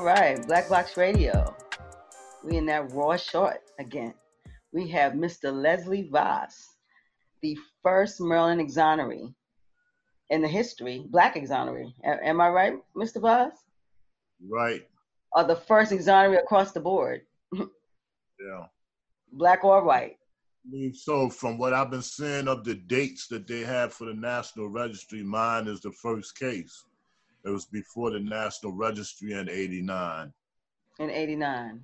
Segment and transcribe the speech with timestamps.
[0.00, 1.54] All right, Black Box Radio.
[2.42, 4.14] We in that raw short again.
[4.72, 5.52] We have Mr.
[5.52, 6.70] Leslie Vass,
[7.42, 9.34] the first Maryland exoneree
[10.30, 11.92] in the history, black exoneree.
[12.02, 13.20] A- am I right, Mr.
[13.20, 13.52] Vass?
[14.48, 14.88] Right.
[15.32, 17.20] Or the first exoneree across the board,
[17.52, 18.64] Yeah.
[19.34, 20.16] black or white?
[20.64, 24.06] I mean, So from what I've been seeing of the dates that they have for
[24.06, 26.86] the National Registry, mine is the first case.
[27.44, 30.32] It was before the National Registry in '89.
[30.98, 31.80] In 89.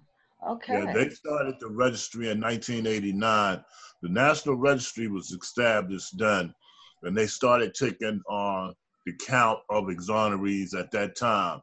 [0.46, 0.84] Okay.
[0.84, 3.64] Yeah, they started the registry in 1989.
[4.02, 6.54] The National Registry was established then,
[7.02, 8.74] and they started taking on
[9.06, 11.60] the count of exonerees at that time.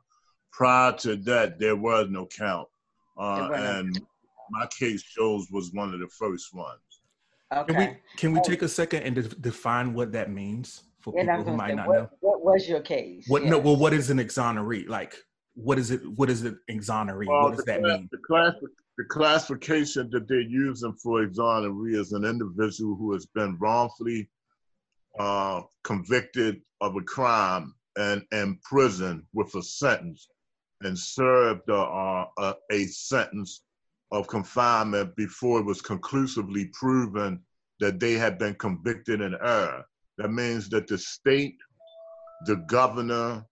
[0.52, 2.68] Prior to that, there was no count,
[3.18, 4.08] uh, There were no- and
[4.50, 6.80] my case shows was one of the first ones.
[7.52, 7.74] okay.
[7.74, 11.30] Can we can we take a second and de- define what that means for And
[11.30, 12.10] I people who might say, not what, know?
[12.22, 13.26] what was your case?
[13.28, 13.60] What no?
[13.60, 14.88] Well, what is an exoneree?
[14.88, 15.16] Like,
[15.54, 16.02] what is it?
[16.16, 17.28] What is an exoneree?
[17.28, 18.10] Well, what does that cla- mean?
[18.12, 18.54] The, class,
[18.98, 24.30] the classification that they're using for exoneree is an individual who has been wrongfully
[25.20, 30.28] uh, convicted of a crime and imprisoned with a sentence
[30.82, 33.62] and served uh, uh, a, a sentence
[34.12, 37.40] of confinement before it was conclusively proven
[37.80, 39.84] that they had been convicted in error.
[40.18, 41.58] That means that the state,
[42.46, 43.46] the governor,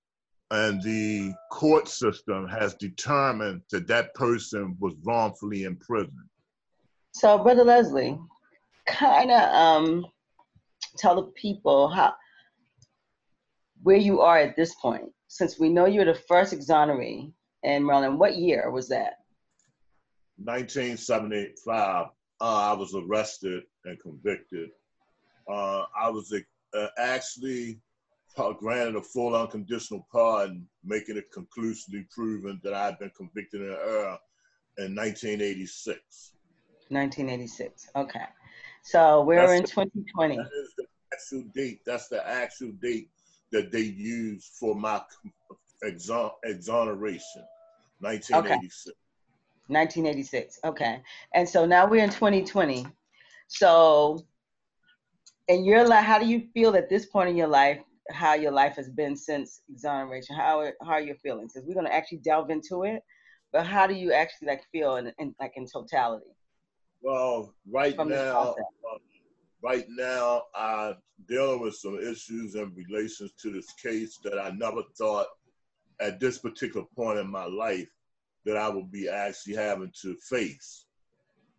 [0.51, 6.29] and the court system has determined that that person was wrongfully imprisoned.
[7.13, 8.19] So, Brother Leslie,
[8.85, 10.05] kind of um,
[10.97, 12.13] tell the people how
[13.83, 17.31] where you are at this point, since we know you're the first exoneree
[17.63, 18.19] in Maryland.
[18.19, 19.13] What year was that?
[20.37, 24.69] 1975, uh, I was arrested and convicted.
[25.47, 26.33] Uh, I was
[26.73, 27.79] uh, actually
[28.37, 33.61] uh, granted a full unconditional pardon, making it conclusively proven that I had been convicted
[33.61, 34.17] in error
[34.77, 36.31] in 1986.
[36.89, 37.89] 1986.
[37.95, 38.19] Okay.
[38.83, 40.37] So we're That's in the- 2020.
[40.37, 41.81] That is the actual date.
[41.85, 43.09] That's the actual date
[43.51, 45.01] that they used for my
[45.83, 47.43] exon- exoneration,
[47.99, 48.97] 1986.
[49.67, 50.59] 1986.
[50.63, 51.01] Okay.
[51.33, 52.87] And so now we're in 2020.
[53.47, 54.25] So
[55.51, 57.79] in your life, how do you feel at this point in your life,
[58.09, 60.35] how your life has been since exoneration?
[60.35, 61.53] How, how are your feelings?
[61.53, 63.03] Because we're going to actually delve into it.
[63.51, 66.31] But how do you actually like feel in, in like in totality
[67.01, 68.55] Well, right from now,
[68.89, 68.97] uh,
[69.61, 70.95] right now, I'm
[71.27, 75.27] dealing with some issues in relations to this case that I never thought
[75.99, 77.89] at this particular point in my life
[78.45, 80.85] that I would be actually having to face.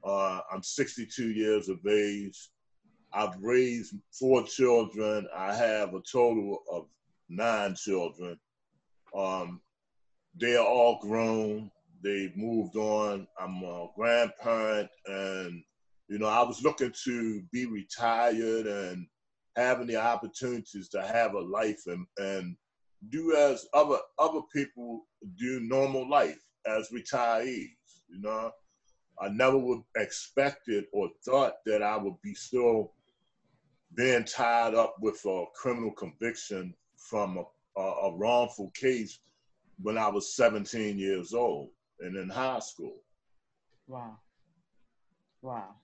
[0.03, 2.48] Uh, I'm 62 years of age.
[3.15, 5.27] I've raised four children.
[5.37, 6.87] I have a total of
[7.28, 8.39] nine children.
[9.15, 9.61] Um,
[10.41, 11.71] they are all grown.
[12.03, 13.27] They've moved on.
[13.39, 15.62] I'm a grandparent, and
[16.09, 19.06] you know, I was looking to be retired and
[19.56, 22.56] having the opportunities to have a life and, and
[23.11, 25.06] do as other other people
[25.39, 27.69] do normal life as retirees.
[28.09, 28.51] You know,
[29.21, 32.93] I never would expected or thought that I would be still
[33.94, 39.20] being tied up with a criminal conviction from a, a, a wrongful case
[39.80, 41.70] when I was 17 years old
[42.00, 42.97] and in high school.
[43.86, 44.19] Wow.
[45.42, 45.75] Wow.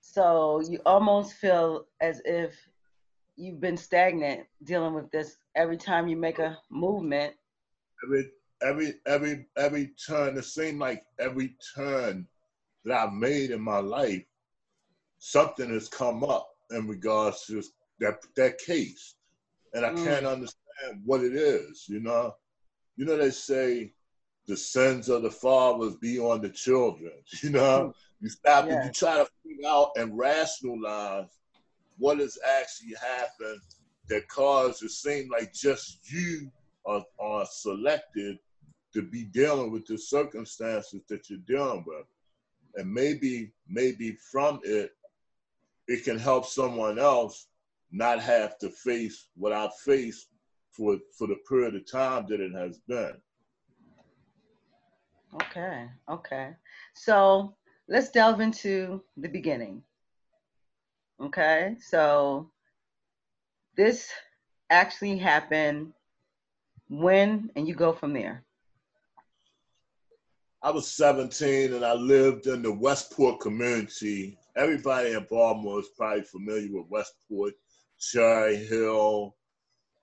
[0.00, 2.56] So you almost feel as if
[3.36, 7.34] you've been stagnant dealing with this every time you make a movement.
[8.04, 8.30] every
[8.62, 12.26] every every every turn it seemed like every turn
[12.84, 14.24] that I've made in my life,
[15.18, 17.62] something has come up in regards to
[18.00, 19.14] that that case.
[19.74, 20.04] And I Mm.
[20.04, 22.34] can't understand what it is, you know.
[22.96, 23.94] You know, they say
[24.46, 27.12] the sins of the fathers be on the children,
[27.42, 27.94] you know.
[28.20, 31.28] You stop and you try to figure out and rationalize
[31.98, 33.60] what has actually happened
[34.08, 36.50] that caused it seem like just you
[36.86, 38.38] are, are selected
[38.94, 42.04] to be dealing with the circumstances that you're dealing with.
[42.76, 44.92] And maybe, maybe from it,
[45.88, 47.48] it can help someone else
[47.90, 50.28] not have to face what I've faced
[50.70, 53.14] for for the period of time that it has been.
[55.34, 55.88] Okay.
[56.10, 56.50] Okay.
[56.94, 57.54] So
[57.88, 59.82] let's delve into the beginning.
[61.20, 61.76] Okay.
[61.80, 62.50] So
[63.76, 64.10] this
[64.70, 65.92] actually happened
[66.88, 68.44] when, and you go from there.
[70.62, 74.38] I was 17 and I lived in the Westport community.
[74.56, 77.54] Everybody in Baltimore is probably familiar with Westport,
[77.98, 79.34] Cherry Hill,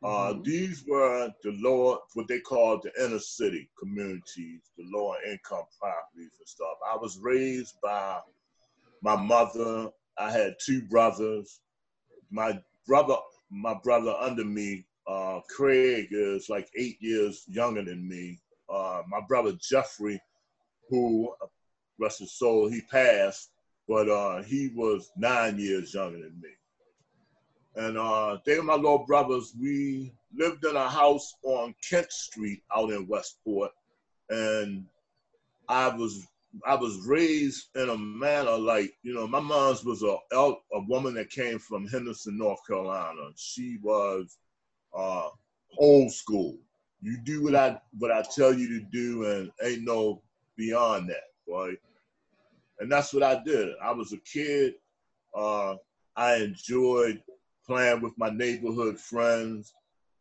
[0.01, 0.45] Uh, Mhm.
[0.45, 6.31] these were the lower, what they called the inner city communities, the lower income properties
[6.39, 6.77] and stuff.
[6.87, 8.21] I was raised by
[9.01, 9.91] my mother.
[10.17, 11.59] I had two brothers.
[12.29, 13.17] My brother,
[13.49, 18.41] my brother under me, uh, Craig, is like eight years younger than me.
[18.69, 20.21] Uh, my brother Jeffrey,
[20.87, 21.35] who,
[21.97, 23.51] rest his soul, he passed,
[23.89, 26.49] but uh, he was nine years younger than me
[27.79, 29.53] and uh, they were my little brothers.
[29.59, 33.71] We lived in a house on Kent Street out in Westport,
[34.29, 34.85] and
[35.67, 36.27] I was
[36.65, 41.13] I was raised in a manner like you know my mom's was a a woman
[41.15, 43.29] that came from Henderson, North Carolina.
[43.35, 44.37] She was
[44.97, 45.29] uh,
[45.77, 46.57] old school.
[47.01, 50.21] You do what I what I tell you to do, and ain't no
[50.57, 51.79] beyond that, right?
[52.79, 53.69] And that's what I did.
[53.83, 54.75] I was a kid.
[55.35, 55.75] Uh,
[56.15, 57.21] I enjoyed
[57.65, 59.73] playing with my neighborhood friends.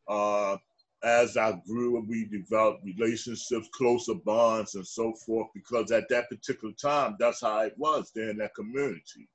[0.08, 0.56] Uh,
[1.04, 5.48] as I grew, we developed relationships, closer bonds, and so forth.
[5.54, 9.28] Because at that particular time, that's how it was there in that community.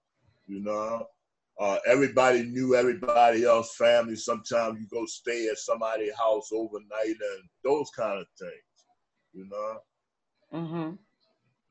[0.46, 1.08] You know,
[1.60, 4.18] uh, everybody knew everybody else, family.
[4.18, 8.52] Sometimes you go stay at somebody's house overnight, and those kind of things.
[9.34, 9.80] You know.
[10.52, 10.98] Mhm.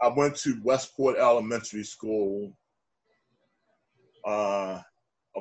[0.02, 2.52] I went to Westport Elementary School.
[4.26, 4.80] Uh,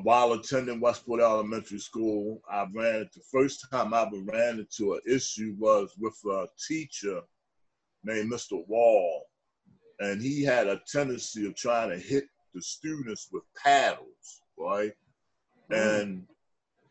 [0.03, 5.01] while attending Westport Elementary School, I ran the first time I ever ran into an
[5.07, 7.21] issue was with a teacher
[8.03, 8.65] named Mr.
[8.67, 9.25] Wall,
[9.99, 14.93] and he had a tendency of trying to hit the students with paddles, right?
[15.71, 16.01] Mm.
[16.01, 16.23] And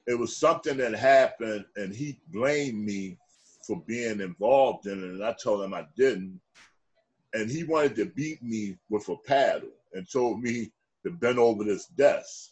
[0.08, 3.16] it was something that happened, and he blamed me
[3.64, 6.40] for being involved in it, and I told him I didn't.
[7.32, 10.72] And he wanted to beat me with a paddle and told me
[11.04, 12.50] to bend over this desk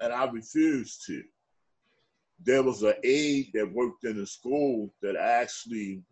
[0.00, 1.22] and I refused to.
[2.44, 6.02] There was an aide that worked in the school that actually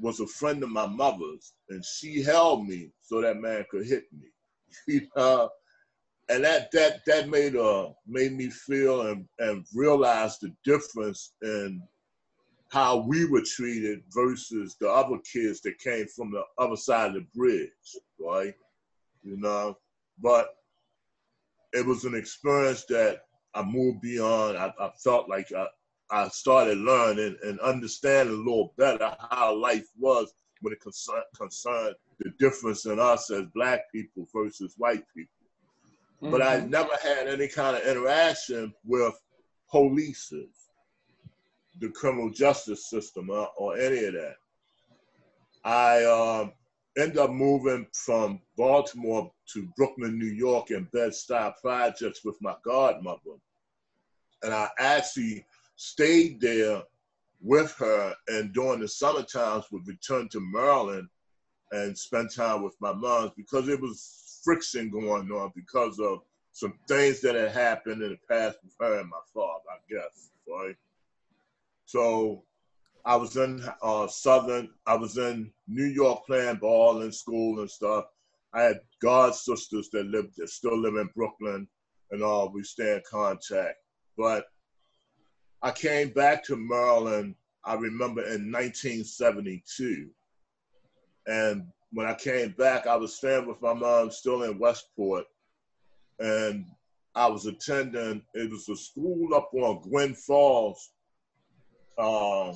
[0.00, 4.04] was a friend of my mother's, and she held me so that man could hit
[4.12, 4.28] me.
[4.86, 5.50] You know?
[6.28, 11.82] and that that that made uh made me feel and, and realize the difference in
[12.68, 17.14] how we were treated versus the other kids that came from the other side of
[17.14, 18.54] the bridge, right?
[19.22, 19.78] You know,
[20.20, 20.54] but
[21.72, 23.22] it was an experience that
[23.54, 24.58] I moved beyond.
[24.58, 25.66] I, I felt like I,
[26.10, 31.94] I started learning and understanding a little better how life was when it concern, concerned
[32.20, 35.32] the difference in us as black people versus white people.
[36.20, 36.70] But I Mhm.
[36.70, 39.14] never had any kind of interaction with
[39.72, 40.57] polices,
[41.80, 44.36] the criminal justice system, or, or any of that.
[45.64, 46.52] I um,
[46.98, 53.38] ended up moving from Baltimore to Brooklyn, New York, and Bed-Stuy projects with my godmother,
[54.42, 55.44] and I actually
[55.76, 56.82] stayed there
[57.40, 58.14] with her.
[58.28, 61.08] And during the summer times, would return to Maryland
[61.72, 66.20] and spend time with my mom because it was friction going on because of
[66.52, 70.30] some things that had happened in the past with her and my father, I guess,
[70.48, 70.76] right?
[71.88, 72.44] So
[73.06, 77.70] I was in uh, Southern, I was in New York playing ball in school and
[77.70, 78.04] stuff.
[78.52, 81.66] I had god sisters that lived, that still live in Brooklyn
[82.10, 82.52] and all.
[82.52, 83.76] We stay in contact.
[84.18, 84.44] But
[85.62, 90.10] I came back to Maryland, I remember in 1972.
[91.26, 95.24] And when I came back, I was staying with my mom still in Westport.
[96.18, 96.66] And
[97.14, 100.90] I was attending, it was a school up on Gwynns Falls.
[101.98, 102.54] Uh,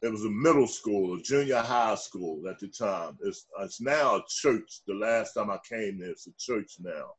[0.00, 3.16] it was a middle school, a junior high school at the time.
[3.22, 4.80] It's, it's now a church.
[4.86, 7.10] The last time I came there, it's a church now.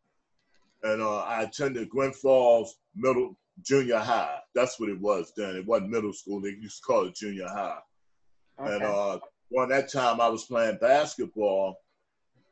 [0.83, 4.39] And uh, I attended Gwynns Falls Middle Junior High.
[4.53, 5.55] That's what it was then.
[5.55, 6.41] It wasn't middle school.
[6.41, 7.79] They used to call it junior high.
[8.65, 8.85] And Okay.
[8.85, 11.77] uh, during that time, I was playing basketball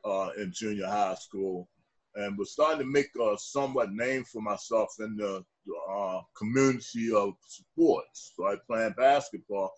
[0.06, 1.68] uh, in junior high school
[2.16, 5.44] and was starting to make a somewhat name for myself in the
[5.90, 8.34] uh, community of sports.
[8.36, 9.72] So I playing basketball.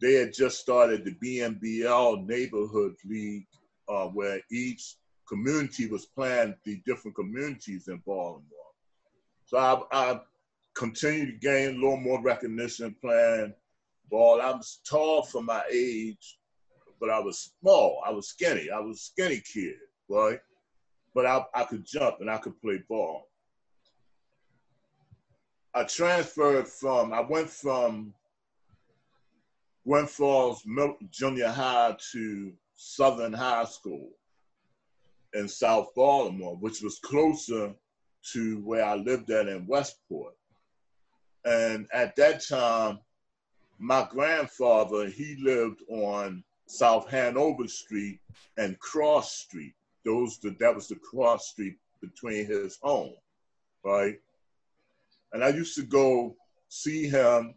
[0.00, 3.46] They had just started the BNBL neighborhood league,
[3.88, 4.96] uh, where each
[5.28, 8.42] community was playing the different communities in Baltimore.
[9.46, 10.20] So I, I
[10.74, 13.54] continued to gain a little more recognition playing
[14.10, 14.40] ball.
[14.40, 16.38] I was tall for my age,
[17.00, 18.02] but I was small.
[18.06, 18.70] I was skinny.
[18.70, 19.74] I was a skinny kid,
[20.08, 20.40] right?
[21.14, 23.28] But I, I could jump and I could play ball.
[25.74, 28.14] I transferred from, I went from
[29.86, 30.64] Gwynns Falls
[31.10, 34.10] Junior High to Southern High School
[35.34, 37.74] in South Baltimore, which was closer
[38.32, 40.34] to where I lived at in Westport.
[41.44, 43.00] And at that time,
[43.78, 48.20] my grandfather, he lived on South Hanover Street
[48.56, 49.74] and Cross Street.
[50.04, 53.14] Those that was the cross street between his home,
[53.84, 54.16] right?
[55.32, 56.36] And I used to go
[56.68, 57.54] see him,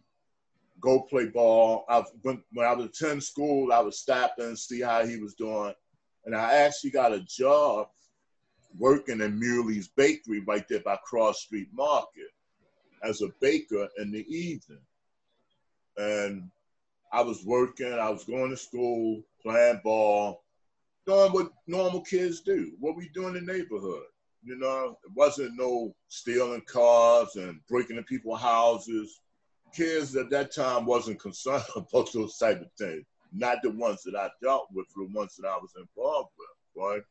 [0.80, 1.86] go play ball.
[1.90, 5.34] I when, when I was attending school, I would stop and see how he was
[5.34, 5.74] doing.
[6.26, 7.88] And I actually got a job
[8.78, 12.32] working in Muhly's Bakery right there by Cross Street Market
[13.04, 14.82] as a baker in the evening.
[15.98, 16.50] And
[17.12, 20.44] I was working, I was going to school, playing ball,
[21.08, 24.04] doing what normal kids do, what we do in the neighborhood.
[24.44, 29.22] You know, it wasn't no stealing cars and breaking into people's houses.
[29.74, 33.06] Kids at that time wasn't concerned about those type of things.
[33.34, 37.02] Not the ones that I dealt with, the ones that I was involved with, right?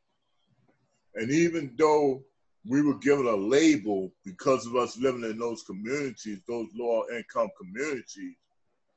[1.14, 2.22] And even though
[2.68, 7.48] we were given a label because of us living in those communities, those lower income
[7.58, 8.36] communities,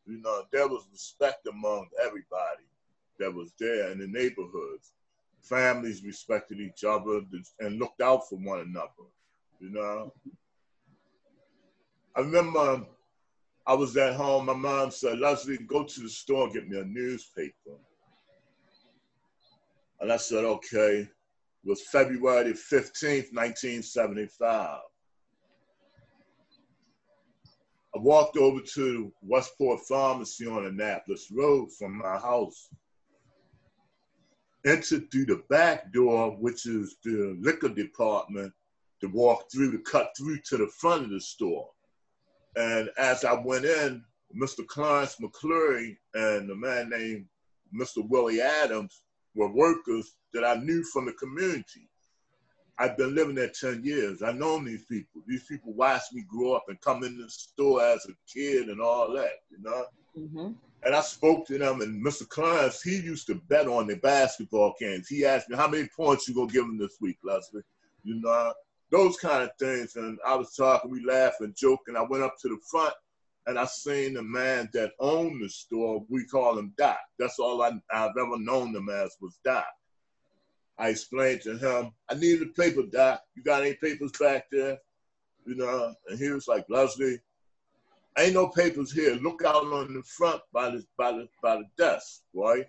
[0.06, 2.69] you know, there was respect among everybody
[3.20, 4.94] that was there in the neighborhoods.
[5.42, 7.22] Families respected each other
[7.60, 9.08] and looked out for one another,
[9.60, 10.14] you know.
[12.16, 12.88] I remember um,
[13.66, 16.80] I was at home, my mom said, Leslie, go to the store and get me
[16.80, 17.78] a newspaper.
[20.00, 21.08] And I said, okay.
[21.64, 24.80] It was February 15th, 1975.
[27.96, 32.70] I walked over to Westport Pharmacy on Annapolis Road from my house.
[34.66, 38.54] Entered through the back door, which is the liquor department,
[39.02, 41.70] to walk through, to cut through to the front of the store.
[42.56, 44.04] And as I went in,
[44.36, 44.66] Mr.
[44.68, 47.26] Clarence McClure and a man named
[47.74, 48.08] Mr.
[48.08, 49.02] Willie Adams
[49.36, 51.90] were workers that I knew from the community.
[52.78, 54.22] I've been living there 10 years.
[54.22, 55.22] I know these people.
[55.28, 58.82] These people watched me grow up and come in the store as a kid and
[58.82, 59.86] all that, you know?
[60.18, 60.52] Mm-hmm.
[60.84, 62.28] And I spoke to them, and Mr.
[62.28, 65.08] Clarence, he used to bet on the basketball games.
[65.08, 67.64] He asked me, how many points you gonna give him this week, Leslie?
[68.04, 68.54] You know,
[68.90, 69.98] those kind of things.
[69.98, 71.98] And I was talking, we laughed and joking.
[71.98, 72.94] I went up to the front,
[73.46, 76.06] and I seen the man that owned the store.
[76.08, 77.00] We call him Doc.
[77.18, 79.66] That's all I, I've ever known him as was Doc.
[80.78, 83.22] I explained to him, I need a paper, Doc.
[83.36, 84.78] You got any papers back there?
[85.46, 87.20] You know, and he was like, Leslie,
[88.18, 89.16] ain't no papers here.
[89.16, 92.66] Look out on the front by the by the by the desk, right?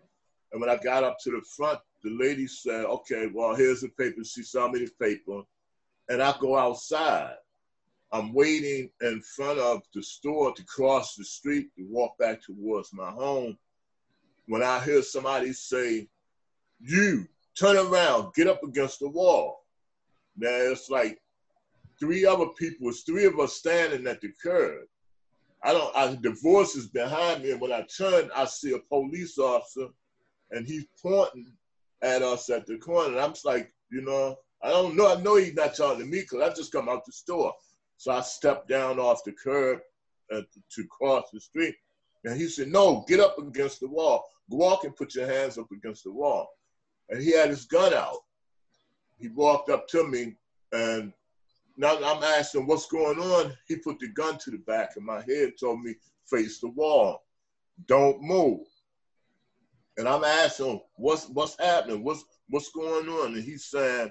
[0.53, 3.89] And when I got up to the front, the lady said, Okay, well, here's the
[3.89, 4.25] paper.
[4.25, 5.43] She saw me the paper.
[6.09, 7.35] And I go outside.
[8.13, 12.93] I'm waiting in front of the store to cross the street to walk back towards
[12.93, 13.57] my home.
[14.47, 16.09] When I hear somebody say,
[16.81, 19.65] You, turn around, get up against the wall.
[20.37, 21.21] Now it's like
[22.01, 24.87] three other people, it's three of us standing at the curb.
[25.63, 28.79] I don't, I, the voice is behind me, and when I turn, I see a
[28.79, 29.89] police officer,
[30.51, 31.53] and he's pointing
[32.03, 33.13] at us at the corner.
[33.13, 36.21] And I'm just like, you know, I don't know, I know he's not to me
[36.21, 37.53] because I just come out the store.
[37.99, 39.81] So I stepped down off the curb
[40.35, 40.43] uh,
[40.75, 41.75] to cross the street.
[42.25, 44.25] And he said, no, get up against the wall.
[44.51, 46.49] Go walk and put your hands up against the wall
[47.11, 48.19] and he had his gun out.
[49.19, 50.37] He walked up to me,
[50.73, 51.13] and
[51.81, 53.53] now I'm asking what's going on.
[53.67, 55.95] He put the gun to the back of my head, told me
[56.27, 57.25] face the wall,
[57.87, 58.67] don't move.
[59.97, 64.11] And I'm asking what's what's happening, what's what's going on, and he's saying,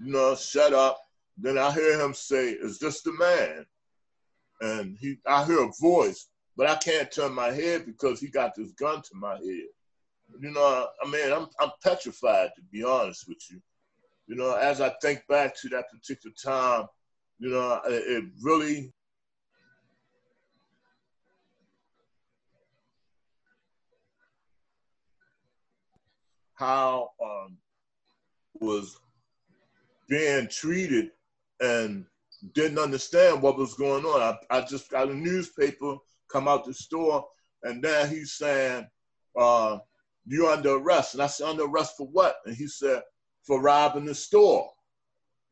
[0.00, 1.00] no, shut up.
[1.38, 3.66] Then I hear him say, "Is this the man?"
[4.60, 8.54] And he, I hear a voice, but I can't turn my head because he got
[8.54, 9.68] this gun to my head
[10.40, 13.60] you know, I mean, I'm I'm petrified to be honest with you.
[14.26, 16.86] You know, as I think back to that particular time,
[17.42, 18.92] you know, it, really
[26.54, 27.56] how um,
[28.60, 28.96] was
[30.08, 31.10] being treated
[31.58, 32.04] and
[32.54, 34.36] didn't understand what was going on.
[34.50, 35.96] I, I just got a newspaper
[36.30, 37.26] come out the store,
[37.64, 38.86] and then he's saying,
[39.36, 39.78] uh,
[40.26, 41.14] you under arrest.
[41.14, 42.36] And I said, under arrest for what?
[42.46, 43.02] And he said,
[43.44, 44.70] for robbing the store.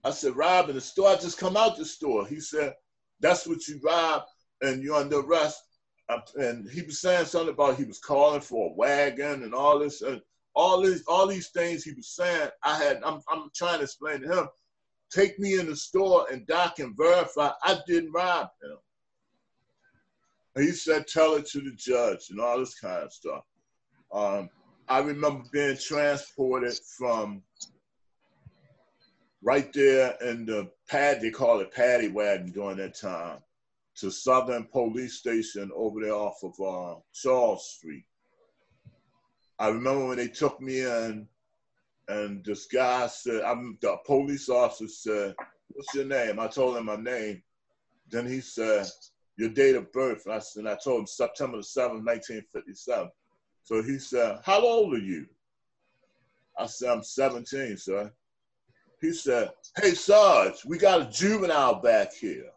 [0.04, 1.10] I said, Rob, in the store?
[1.10, 2.26] I just come out the store.
[2.26, 2.74] He said,
[3.20, 4.26] that's what you robbed
[4.62, 5.62] and you're under arrest.
[6.36, 10.02] And he was saying something about he was calling for a wagon and all this
[10.02, 10.20] and
[10.54, 12.48] all these all these things he was saying.
[12.64, 14.48] I had I'm I'm trying to explain to him,
[15.12, 18.76] take me in the store and Doc can verify I didn't rob him.
[20.56, 23.44] And he said, tell it to the judge and all this kind of stuff.
[24.12, 24.50] Um,
[24.88, 27.42] I remember being transported from
[29.42, 33.38] right there in the pad, they call it paddy wagon during that time.
[33.96, 38.04] to Southern Police Station over there off of uh, Charles Street.
[39.58, 41.28] I remember when they took me in,
[42.08, 45.34] and this guy said, I'm the police officer said,
[45.68, 46.40] What's your name?
[46.40, 47.42] I told him my name.
[48.10, 48.86] Then he said,
[49.36, 50.26] Your date of birth.
[50.26, 53.10] And I, said, and I told him September the 7th, 1957.
[53.64, 55.26] So he said, How old are you?
[56.58, 58.10] I said, I'm 17, sir.
[59.00, 62.44] He said, Hey, Sarge, we got a juvenile back here.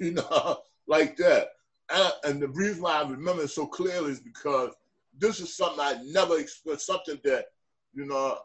[0.00, 1.48] You know, like that.
[1.92, 4.70] And, and the reason why I remember it so clearly is because
[5.18, 7.46] this is something I never experienced, something that,
[7.92, 8.38] you know,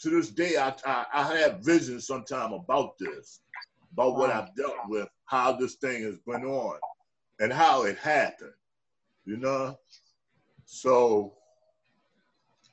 [0.00, 3.40] to this day, I, I, I have visions sometime about this,
[3.94, 6.78] about what I've dealt with, how this thing has been on,
[7.40, 8.52] and how it happened,
[9.24, 9.78] you know?
[10.66, 11.32] So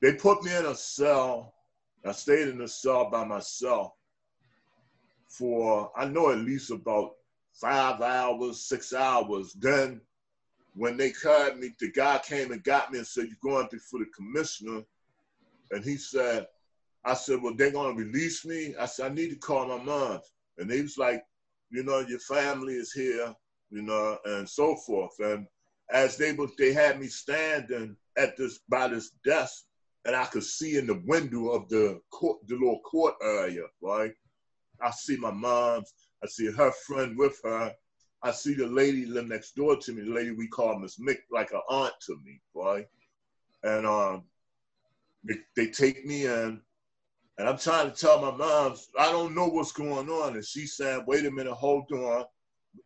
[0.01, 1.53] they put me in a cell.
[2.05, 3.93] I stayed in the cell by myself
[5.27, 7.13] for, I know at least about
[7.53, 9.53] five hours, six hours.
[9.53, 10.01] Then
[10.75, 13.99] when they called me, the guy came and got me and said, You're going before
[13.99, 14.83] the commissioner.
[15.71, 16.47] And he said,
[17.03, 18.75] I said, Well, they're gonna release me.
[18.79, 20.19] I said, I need to call my mom.
[20.57, 21.23] And he was like,
[21.69, 23.33] you know, your family is here,
[23.69, 25.11] you know, and so forth.
[25.19, 25.47] And
[25.91, 29.65] as they were, they had me standing at this by this desk,
[30.05, 34.13] and I could see in the window of the court, the little court area, right?
[34.81, 37.73] I see my mom's, I see her friend with her.
[38.23, 41.19] I see the lady live next door to me, the lady we call Miss Mick,
[41.31, 42.87] like an aunt to me, right?
[43.63, 44.23] And um,
[45.23, 46.59] they, they take me in,
[47.37, 50.35] and I'm trying to tell my mom, I don't know what's going on.
[50.35, 52.25] And she's saying, wait a minute, hold on.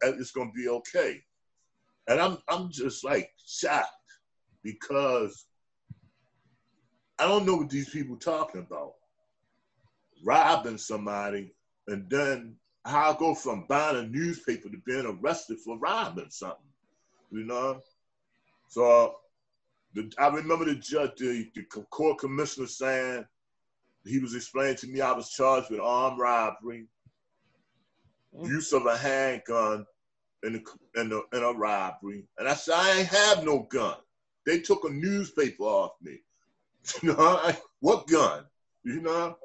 [0.01, 1.21] It's gonna be okay.
[2.07, 3.87] And I'm I'm just like shocked
[4.63, 5.45] because
[7.19, 8.93] I don't know what these people talking about.
[10.23, 11.53] Robbing somebody
[11.89, 12.55] and then
[12.85, 16.57] how I go from buying a newspaper to being arrested for robbing something,
[17.31, 17.81] you know?
[18.67, 19.15] So
[19.93, 23.25] the, I remember the judge, the, the court commissioner saying,
[24.05, 26.87] he was explaining to me I was charged with armed robbery,
[28.35, 28.47] mm.
[28.47, 29.85] use of a handgun
[30.43, 32.25] in, the, in, the, in a robbery.
[32.37, 33.97] And I said, I ain't have no gun.
[34.45, 36.19] They took a newspaper off me.
[37.03, 38.45] You know, what gun?
[38.83, 39.37] You know?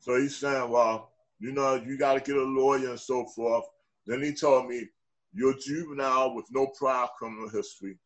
[0.00, 1.09] So he's saying, well,
[1.40, 3.64] you know, you got to get a lawyer and so forth.
[4.06, 4.86] Then he told me,
[5.32, 7.96] you're juvenile with no prior criminal history.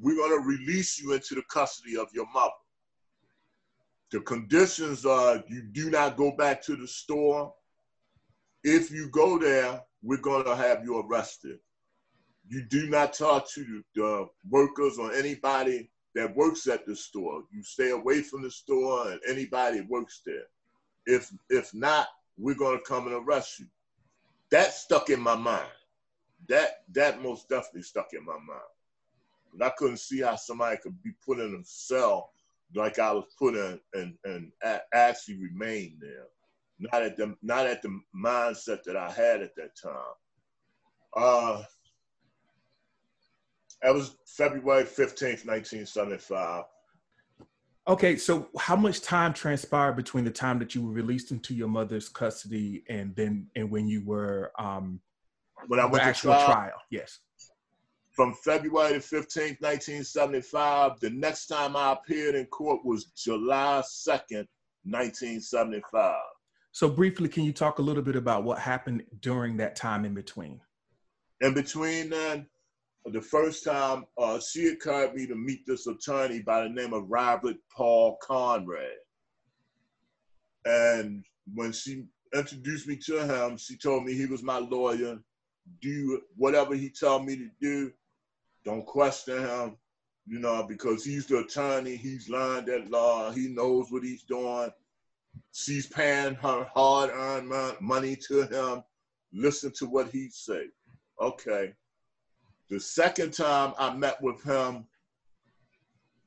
[0.00, 2.50] We're going to release you into the custody of your mother.
[4.10, 7.52] The conditions are you do not go back to the store.
[8.62, 11.58] If you go there, we're going to have you arrested.
[12.48, 17.44] You do not talk to the workers or anybody that works at the store.
[17.50, 20.44] You stay away from the store and anybody works there.
[21.06, 22.08] If if not,
[22.42, 23.66] we're going to come and arrest you.
[24.50, 25.68] That stuck in my mind.
[26.48, 28.72] That that most definitely stuck in my mind.
[29.52, 32.32] And I couldn't see how somebody could be put in a cell
[32.74, 34.50] like I was put in and, and
[34.92, 36.26] actually remain there.
[36.80, 39.94] Not at the not at the mindset that I had at that time.
[41.14, 41.62] Uh,
[43.82, 46.64] that was February 15th, 1975.
[47.88, 51.68] Okay, so how much time transpired between the time that you were released into your
[51.68, 55.00] mother's custody and then and when you were um
[55.66, 56.46] when I went to actual trial?
[56.46, 56.82] trial?
[56.90, 57.18] Yes
[58.12, 61.00] from February the 15th, 1975.
[61.00, 64.46] The next time I appeared in court was July 2nd,
[64.84, 66.14] 1975.
[66.72, 70.14] So, briefly, can you talk a little bit about what happened during that time in
[70.14, 70.60] between?
[71.40, 72.46] In between then,
[73.10, 77.10] the first time uh, she occurred me to meet this attorney by the name of
[77.10, 78.98] Robert Paul Conrad.
[80.64, 85.18] And when she introduced me to him, she told me he was my lawyer.
[85.80, 87.92] Do whatever he told me to do.
[88.64, 89.76] Don't question him,
[90.26, 91.96] you know, because he's the attorney.
[91.96, 93.32] He's learned that law.
[93.32, 94.70] He knows what he's doing.
[95.52, 98.84] She's paying her hard-earned money to him.
[99.32, 100.66] Listen to what he say.
[101.20, 101.72] Okay.
[102.72, 104.86] The second time I met with him,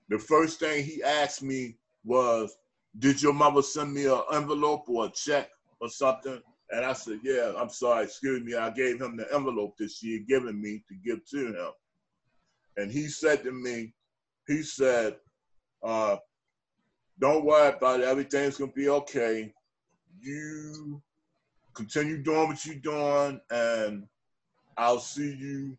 [0.10, 2.56] the first thing he asked me was,
[3.00, 5.50] "Did your mother send me an envelope or a check
[5.82, 9.76] or something?" And I said, "Yeah, I'm sorry, excuse me." I gave him the envelope
[9.78, 11.72] that she had given me to give to him
[12.78, 13.96] and he said to me,
[14.48, 15.16] he said,
[15.82, 16.18] uh,
[17.20, 18.06] don't worry about it.
[18.06, 19.52] Everything's gonna be okay.
[20.20, 21.02] You
[21.74, 24.08] continue doing what you're doing, and
[24.78, 25.78] I'll see you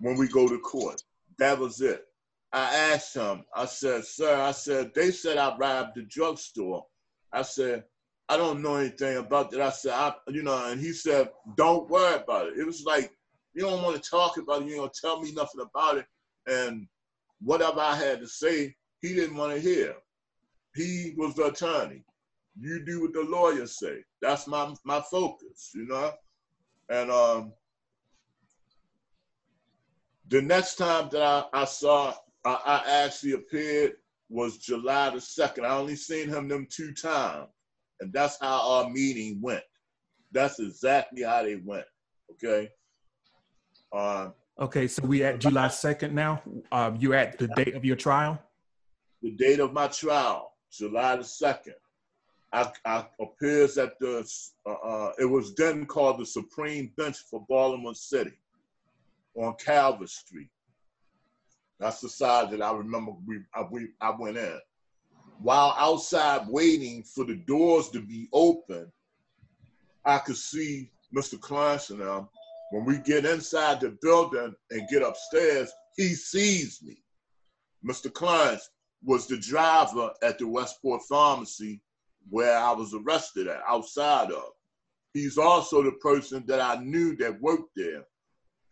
[0.00, 1.02] when we go to court.
[1.38, 2.04] That was it.
[2.52, 6.84] I asked him, I said, sir, I said, they said I robbed the drugstore.
[7.32, 7.84] I said,
[8.28, 9.60] I don't know anything about that.
[9.60, 12.58] I said, I, you know, and he said, don't worry about it.
[12.58, 13.12] It was like
[13.54, 14.68] You don't want to talk about it.
[14.68, 16.06] You don't tell me nothing about it.
[16.46, 16.86] And
[17.40, 19.94] whatever I had to say, he didn't want to hear.
[20.74, 22.04] He was the attorney.
[22.58, 24.04] You do what the lawyers say.
[24.20, 26.12] That's my my focus, you know.
[26.88, 27.52] And um,
[30.30, 32.14] the next time that I, I saw,
[32.44, 33.94] I, I actually appeared
[34.28, 35.66] was July the second.
[35.66, 37.48] I only seen him them two times,
[38.00, 39.64] and that's how our meeting went.
[40.32, 41.86] That's exactly how they went.
[42.32, 42.70] Okay.
[43.92, 46.40] Uh, okay, so we at July second now.
[46.70, 48.40] Uh, you're at the date of your trial.
[49.22, 51.74] The date of my trial, July the second.
[52.52, 54.28] I, I appears at the.
[54.64, 58.38] Uh, uh, it was then called the Supreme Bench for Baltimore City,
[59.44, 60.48] on Calvert Street.
[61.78, 64.58] That's the side that I remember we I, we, I went in.
[65.40, 68.92] While outside waiting for the doors to be open,
[70.04, 71.40] I could see Mr.
[71.40, 72.30] Clancy now.
[72.70, 77.02] When we get inside the building and get upstairs, he sees me.
[77.84, 78.12] Mr.
[78.12, 78.58] Klein
[79.02, 81.80] was the driver at the Westport Pharmacy
[82.28, 84.50] where I was arrested at, outside of.
[85.14, 88.04] He's also the person that I knew that worked there.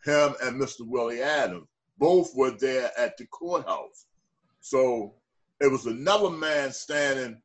[0.05, 0.81] Him and Mr.
[0.81, 4.05] Willie Adams both were there at the courthouse.
[4.61, 5.15] So
[5.59, 7.41] it was another man standing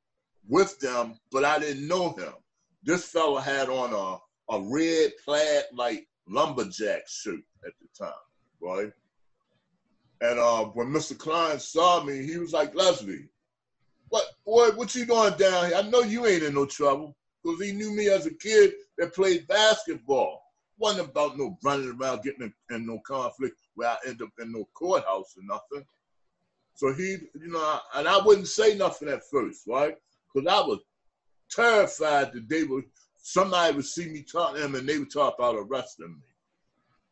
[0.49, 2.33] with them, but I didn't know him.
[2.83, 8.13] This fellow had on a, a red plaid like lumberjack suit at the time,
[8.61, 8.93] right?
[10.21, 11.19] And uh, when Mr.
[11.19, 13.29] Klein saw me, he was like, Leslie,
[14.09, 15.77] what boy, what you doing down here?
[15.77, 17.17] I know you ain't in no trouble.
[17.43, 20.44] Because he knew me as a kid that played basketball.
[20.79, 24.53] Wasn't about no running around getting in, in no conflict where I end up in
[24.53, 25.87] no courthouse or nothing.
[26.75, 29.97] So he, you know, and I wouldn't say nothing at first, right?
[30.33, 30.81] Because I was
[31.51, 32.85] terrified that they would
[33.25, 36.23] somebody would see me talking to them and they would talk about arresting me.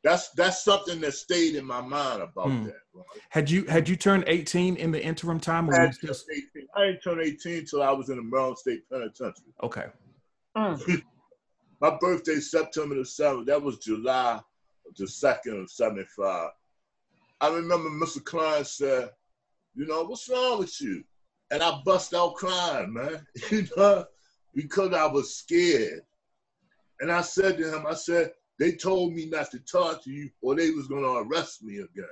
[0.05, 2.64] That's that's something that stayed in my mind about mm.
[2.64, 2.81] that.
[2.92, 3.05] Right?
[3.31, 5.70] Had you had you turned 18 in the interim time?
[5.70, 6.27] Or I, just...
[6.31, 6.66] 18.
[6.77, 9.55] I didn't turn 18 until I was in the Maryland State Penitentiary.
[9.62, 9.87] Okay.
[10.57, 11.03] Mm.
[11.83, 14.40] my birthday, September the 7th, that was July
[14.97, 16.51] the 2nd of 75.
[17.40, 18.25] I remember Mr.
[18.25, 19.11] Klein said,
[19.75, 21.03] you know, what's wrong with you?
[21.51, 24.05] And I bust out crying, man, you know,
[24.55, 26.03] because I was scared.
[27.01, 30.31] And I said to him, I said, they told me not to talk to you
[30.40, 32.05] or they was gonna arrest me again.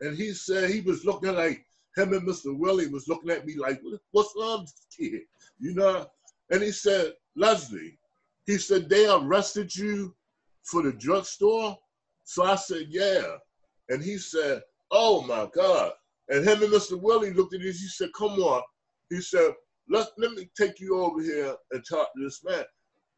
[0.00, 1.66] And he said he was looking like
[1.98, 2.56] him and Mr.
[2.56, 5.20] Willie was looking at me like, what's wrong with this kid?
[5.60, 6.06] You know?
[6.50, 7.98] And he said, Leslie,
[8.46, 10.14] he said, they arrested you
[10.64, 11.76] for the drugstore?
[12.24, 13.22] So I said, yeah.
[13.88, 15.92] And he said, oh my God.
[16.28, 17.00] And him and Mr.
[17.00, 17.80] Willie looked at this.
[17.80, 18.62] He said, come on.
[19.10, 19.52] He said,
[19.88, 22.64] let, let me take you over here and talk to this man.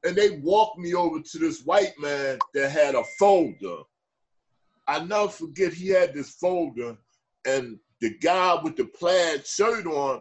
[0.05, 3.83] And they walked me over to this white man that had a folder.
[4.87, 6.97] I never forget he had this folder
[7.47, 10.21] and the guy with the plaid shirt on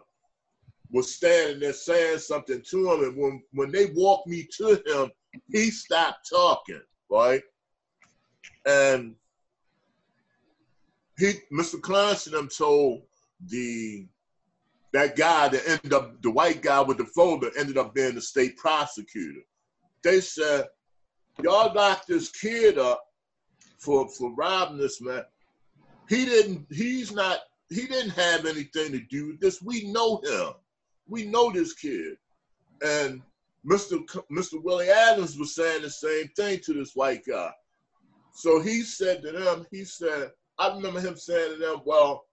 [0.90, 3.04] was standing there saying something to him.
[3.04, 5.10] And when, when they walked me to him,
[5.50, 7.42] he stopped talking, right?
[8.66, 9.14] And
[11.18, 11.80] he, Mr.
[11.80, 13.02] Clancy, told
[13.46, 14.06] the
[14.92, 18.20] that guy that ended up the white guy with the folder ended up being the
[18.20, 19.40] state prosecutor.
[20.04, 20.66] They said,
[21.42, 23.02] Y'all locked this kid up
[23.78, 25.24] for for robbing this man.
[26.08, 29.62] He didn't, he's not, he didn't have anything to do with this.
[29.62, 30.52] We know him.
[31.08, 32.16] We know this kid.
[32.84, 33.22] And
[33.66, 34.04] Mr.
[34.30, 34.62] Mr.
[34.62, 37.50] Willie Adams was saying the same thing to this white guy.
[38.32, 42.26] So he said to them, he said, I remember him saying to them, well,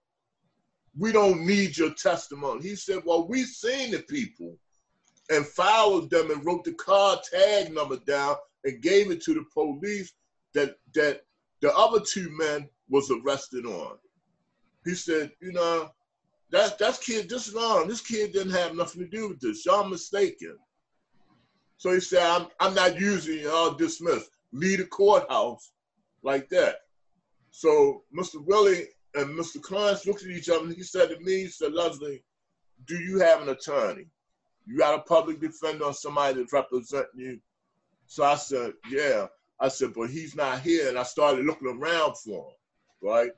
[0.98, 2.62] we don't need your testimony.
[2.62, 4.56] He said, well, we seen the people
[5.30, 9.44] and followed them and wrote the car tag number down and gave it to the
[9.52, 10.12] police
[10.54, 11.22] that that
[11.60, 13.96] the other two men was arrested on.
[14.84, 15.90] He said, you know,
[16.52, 17.88] that that's kid this long.
[17.88, 19.66] This kid didn't have nothing to do with this.
[19.66, 20.56] Y'all mistaken.
[21.78, 24.30] So he said, I'm I'm not using y'all dismissed.
[24.52, 25.72] Leave the courthouse
[26.22, 26.76] like that.
[27.50, 28.44] So Mr.
[28.44, 29.60] Willie and Mr.
[29.60, 32.22] Clarence looked at each other and he said to me, he said, Leslie,
[32.86, 34.06] do you have an attorney?
[34.66, 37.40] You got a public defender or somebody that's representing you?
[38.06, 39.26] So I said, yeah.
[39.58, 40.88] I said, but he's not here.
[40.88, 42.54] And I started looking around for him,
[43.02, 43.30] right?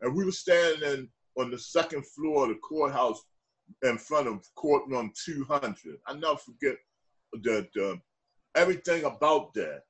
[0.00, 1.08] And we were standing in,
[1.38, 3.22] on the second floor of the courthouse
[3.82, 5.98] in front of courtroom 200.
[6.06, 6.76] I never forget
[7.42, 7.96] that uh,
[8.54, 9.82] everything about that,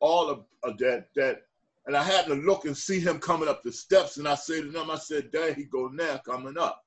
[0.00, 1.42] all of, of that, that
[1.86, 4.62] and I had to look and see him coming up the steps, and I said
[4.62, 6.84] to them, I said, there he go now, coming up.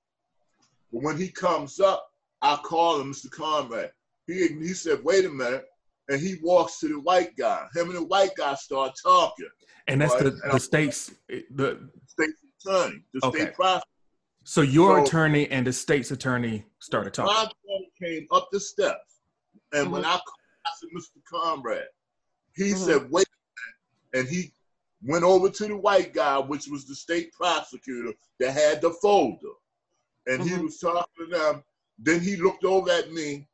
[0.94, 2.08] But when he comes up,
[2.42, 3.30] I call him Mr.
[3.30, 3.92] Conrad.
[4.28, 5.66] He, he said, wait a minute.
[6.10, 7.66] and he walks to the white guy.
[7.76, 9.50] Him and the white guy start talking.
[9.88, 10.24] And that's right?
[10.24, 12.30] the, the state's the state
[12.66, 13.40] attorney, the okay.
[13.40, 13.95] state prosecutor.
[14.48, 17.34] So your so, attorney and the state's attorney started talking.
[17.34, 19.22] My attorney came up the steps,
[19.74, 19.94] and mm-hmm.
[19.94, 20.22] when I called,
[20.66, 21.24] I said, "Mr.
[21.28, 21.88] Conrad,"
[22.56, 22.78] he mm-hmm.
[22.78, 23.28] said, "Wait,"
[24.14, 24.54] and he
[25.02, 29.48] went over to the white guy, which was the state prosecutor that had the folder,
[30.28, 30.56] and mm-hmm.
[30.56, 31.64] he was talking to them.
[31.98, 33.48] Then he looked over at me.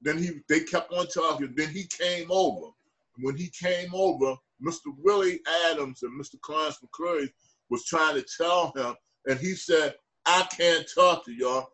[0.00, 1.52] Then he they kept on talking.
[1.58, 2.68] Then he came over.
[3.20, 4.34] When he came over,
[4.66, 4.94] Mr.
[4.96, 6.40] Willie Adams and Mr.
[6.40, 7.28] Clarence McCurry
[7.68, 8.94] was trying to tell him,
[9.26, 9.94] and he said,
[10.28, 11.68] I can't talk to y'all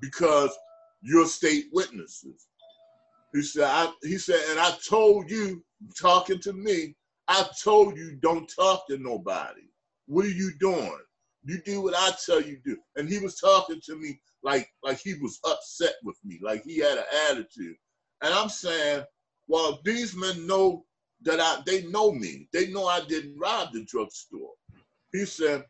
[0.00, 0.50] because
[1.02, 2.46] you're state witnesses.
[3.34, 5.62] He said, I, he said, and I told you,
[6.00, 6.96] talking to me,
[7.28, 9.60] I told you don't talk to nobody.
[10.06, 10.98] What are you doing?
[11.44, 12.78] You do what I tell you do.
[12.96, 16.78] And he was talking to me like like he was upset with me, like he
[16.78, 17.76] had an attitude.
[18.22, 19.04] And I'm saying,
[19.48, 20.86] well, these men know
[21.22, 22.48] that I they know me.
[22.52, 24.52] They know I didn't rob the drugstore.
[25.12, 25.64] He said,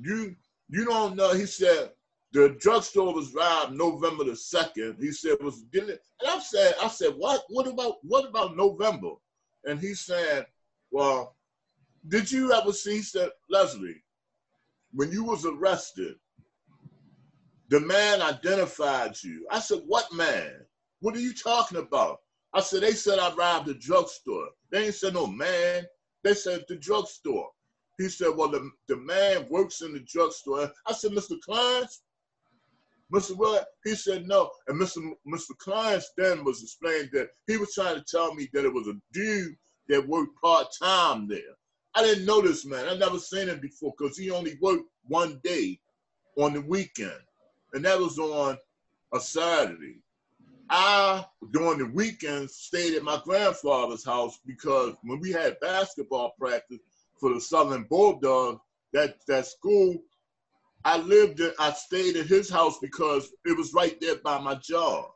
[0.00, 0.36] You
[0.68, 1.90] you don't know, he said,
[2.32, 4.96] the drugstore was robbed November the second.
[5.00, 9.12] He said was it and I said I said, what what about what about November?
[9.64, 10.46] And he said,
[10.90, 11.36] Well,
[12.08, 14.02] did you ever see said, Leslie,
[14.92, 16.16] when you was arrested,
[17.68, 19.46] the man identified you.
[19.50, 20.52] I said, What man?
[21.00, 22.20] What are you talking about?
[22.54, 24.48] I said, They said I robbed a drugstore.
[24.70, 25.84] They ain't said no man.
[26.24, 27.50] They said the drugstore.
[27.98, 30.72] He said, Well, the, the man works in the drugstore.
[30.86, 31.36] I said, Mr.
[31.46, 31.98] Clines?
[33.12, 33.36] Mr.
[33.36, 33.66] What?
[33.84, 34.50] He said no.
[34.68, 35.12] And Mr.
[35.26, 35.56] Mr.
[35.58, 39.00] Clines then was explaining that he was trying to tell me that it was a
[39.12, 39.56] dude
[39.88, 41.56] that worked part-time there.
[41.94, 42.86] I didn't know this man.
[42.86, 45.80] I never seen him before because he only worked one day
[46.36, 47.20] on the weekend.
[47.72, 48.58] And that was on
[49.14, 49.96] a Saturday.
[50.70, 56.78] I, during the weekend, stayed at my grandfather's house because when we had basketball practice
[57.20, 58.60] for the Southern Bulldog,
[58.92, 59.96] that, that school,
[60.84, 64.54] I lived in, I stayed at his house because it was right there by my
[64.56, 65.06] job.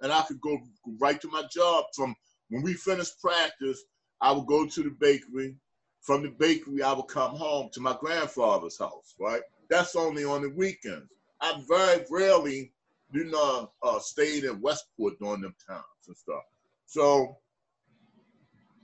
[0.00, 0.58] And I could go
[0.98, 2.14] right to my job from
[2.48, 3.84] when we finished practice,
[4.20, 5.56] I would go to the bakery.
[6.02, 9.42] From the bakery, I would come home to my grandfather's house, right?
[9.68, 11.12] That's only on the weekends.
[11.40, 12.72] I very rarely,
[13.12, 16.42] you know, uh, stayed in Westport during them times and stuff.
[16.86, 17.36] So,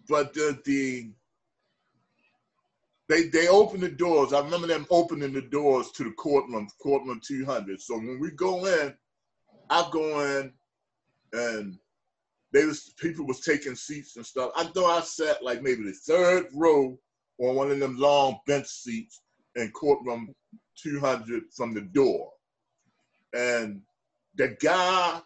[0.08, 1.10] but the, the
[3.08, 4.32] they they open the doors.
[4.32, 7.80] I remember them opening the doors to the courtroom, courtroom 200.
[7.80, 8.94] So when we go in,
[9.70, 10.52] I go in,
[11.32, 11.78] and
[12.52, 14.50] they was people was taking seats and stuff.
[14.56, 16.98] I thought I sat like maybe the third row
[17.38, 19.20] on one of them long bench seats
[19.56, 20.34] in courtroom
[20.82, 22.30] 200 from the door.
[23.34, 23.82] And
[24.36, 25.20] the guy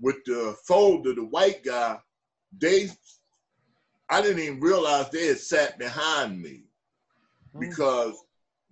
[0.00, 1.98] with the folder, the white guy,
[2.56, 2.88] they,
[4.08, 6.64] I didn't even realize they had sat behind me
[7.54, 7.60] mm.
[7.60, 8.14] because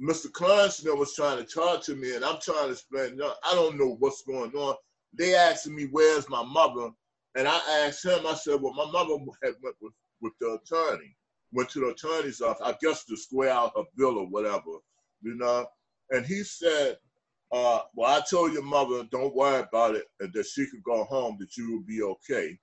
[0.01, 0.27] Mr.
[0.31, 3.79] Kleinschmidt was trying to talk to me and I'm trying to explain, no, I don't
[3.79, 4.77] know what's going on.
[5.17, 6.91] They asked me, where's my mother?
[7.37, 11.17] And I asked him, I said, well, my mother had went with, with the attorney,
[11.53, 14.79] went to the attorney's office, I guess to square out her bill or whatever,
[15.23, 15.67] you know?
[16.11, 16.97] And he said,
[17.53, 21.05] uh, well, I told your mother, don't worry about it, and that she could go
[21.05, 22.59] home, that you will be okay,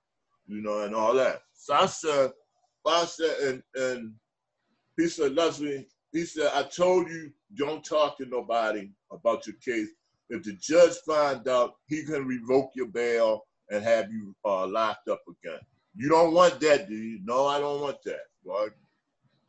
[0.46, 1.40] you know, and all that.
[1.54, 2.32] So I said,
[2.86, 4.14] I said, and, and
[4.96, 9.88] he said, Leslie, he said, I told you, don't talk to nobody about your case.
[10.28, 15.08] If the judge find out, he can revoke your bail and have you uh, locked
[15.08, 15.60] up again.
[15.94, 17.20] You don't want that, do you?
[17.24, 18.24] No, I don't want that.
[18.44, 18.70] Right?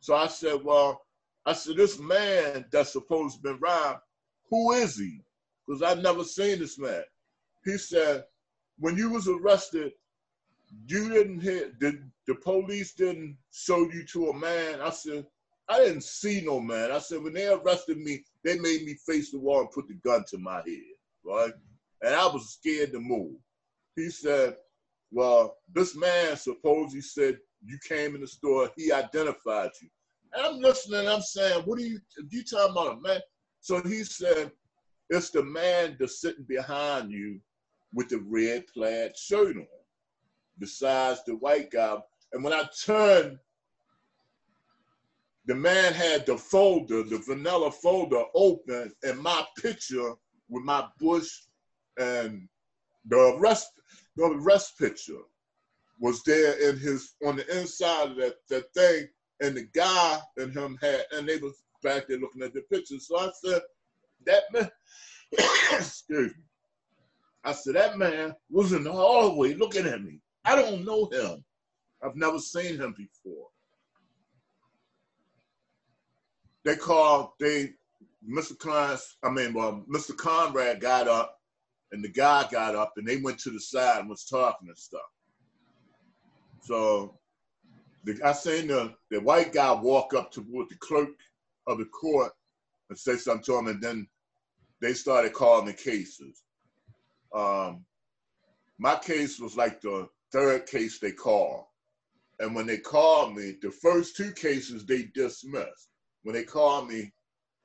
[0.00, 1.02] So I said, well,
[1.46, 4.00] I said, this man that's supposed to be robbed,
[4.50, 5.20] who is he?
[5.66, 7.02] because I've never seen this man.
[7.64, 8.24] He said,
[8.78, 9.92] when you was arrested,
[10.86, 14.80] you didn't hit, the, the police didn't show you to a man.
[14.80, 15.26] I said,
[15.68, 16.92] I didn't see no man.
[16.92, 19.94] I said, when they arrested me, they made me face the wall and put the
[19.94, 21.52] gun to my head, right?
[22.02, 23.36] And I was scared to move.
[23.96, 24.56] He said,
[25.10, 29.88] well, this man, suppose he said, you came in the store, he identified you.
[30.34, 33.20] And I'm listening, I'm saying, what are you, you talking about a man?
[33.60, 34.50] So he said,
[35.08, 37.40] it's the man that's sitting behind you
[37.94, 39.66] with the red plaid shirt on,
[40.58, 41.96] besides the white guy.
[42.32, 43.38] And when I turned,
[45.46, 50.14] the man had the folder, the vanilla folder open, and my picture
[50.48, 51.30] with my bush
[51.98, 52.48] and
[53.06, 53.68] the rest,
[54.16, 55.20] the rest picture
[56.00, 59.06] was there in his on the inside of that, that thing,
[59.40, 62.98] and the guy and him had, and they was back there looking at the picture.
[62.98, 63.62] So I said,
[64.26, 64.70] that man,
[65.72, 66.42] excuse me.
[67.44, 70.20] I said, that man was in the hallway looking at me.
[70.44, 71.44] I don't know him.
[72.02, 73.48] I've never seen him before.
[76.64, 77.72] They called, they,
[78.28, 79.00] Mr.
[79.22, 80.16] I mean, well, Mr.
[80.16, 81.38] Conrad got up
[81.92, 84.78] and the guy got up and they went to the side and was talking and
[84.78, 85.00] stuff.
[86.62, 87.18] So
[88.04, 91.10] the, I seen the, the white guy walk up toward the clerk
[91.66, 92.32] of the court
[92.88, 94.06] and say something to him, and then
[94.80, 96.42] they started calling the cases.
[97.34, 97.84] Um,
[98.78, 101.64] my case was like the third case they called.
[102.40, 105.88] And when they called me, the first two cases they dismissed.
[106.24, 107.12] When they called me,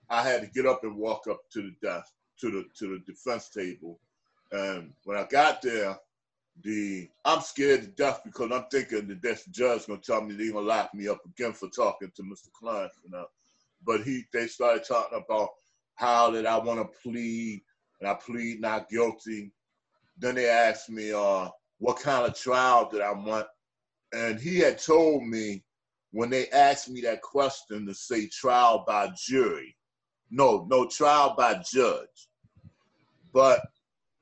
[0.09, 2.99] I had to get up and walk up to the desk, to the to the
[3.11, 3.99] defense table.
[4.51, 5.97] And when I got there,
[6.63, 10.53] the I'm scared to death because I'm thinking that this judge gonna tell me they're
[10.53, 12.51] gonna lock me up again for talking to Mr.
[12.53, 13.25] Klein, you know.
[13.83, 15.49] But he they started talking about
[15.95, 17.61] how that I want to plead
[17.99, 19.51] and I plead not guilty.
[20.17, 21.49] Then they asked me uh
[21.79, 23.47] what kind of trial did I want.
[24.13, 25.63] And he had told me
[26.11, 29.75] when they asked me that question to say trial by jury.
[30.29, 32.27] No, no trial by judge.
[33.33, 33.61] But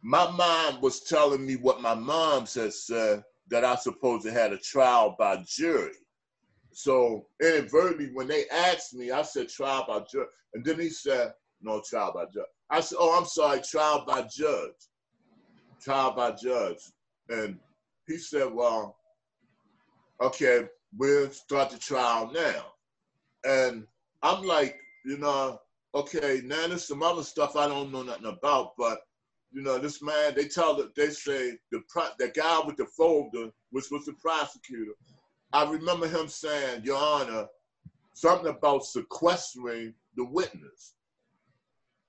[0.01, 4.53] my mom was telling me what my mom had said that I supposed to had
[4.53, 5.93] a trial by jury.
[6.71, 11.33] So inadvertently, when they asked me, I said trial by jury, and then he said
[11.61, 12.45] no trial by judge.
[12.69, 14.73] I said, oh, I'm sorry, trial by judge,
[15.81, 16.79] trial by judge,
[17.29, 17.59] and
[18.07, 18.97] he said, well,
[20.21, 22.65] okay, we'll start the trial now,
[23.43, 23.85] and
[24.23, 25.59] I'm like, you know,
[25.95, 29.01] okay, now there's some other stuff I don't know nothing about, but
[29.51, 31.81] you know, this man, they tell that they say the
[32.19, 34.91] the guy with the folder, which was the prosecutor,
[35.53, 37.47] I remember him saying, Your Honor,
[38.13, 40.95] something about sequestering the witness.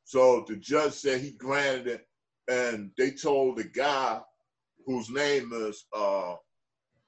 [0.05, 2.09] So the judge said he granted it,
[2.49, 4.21] and they told the guy
[4.89, 6.35] whose name is uh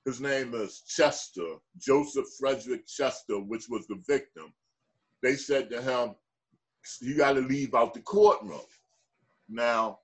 [0.04, 4.52] his name is Chester, Joseph Frederick Chester, which was the victim.
[5.22, 6.14] They said to him,
[7.00, 8.60] You got to leave out the courtroom.
[9.48, 9.98] Now,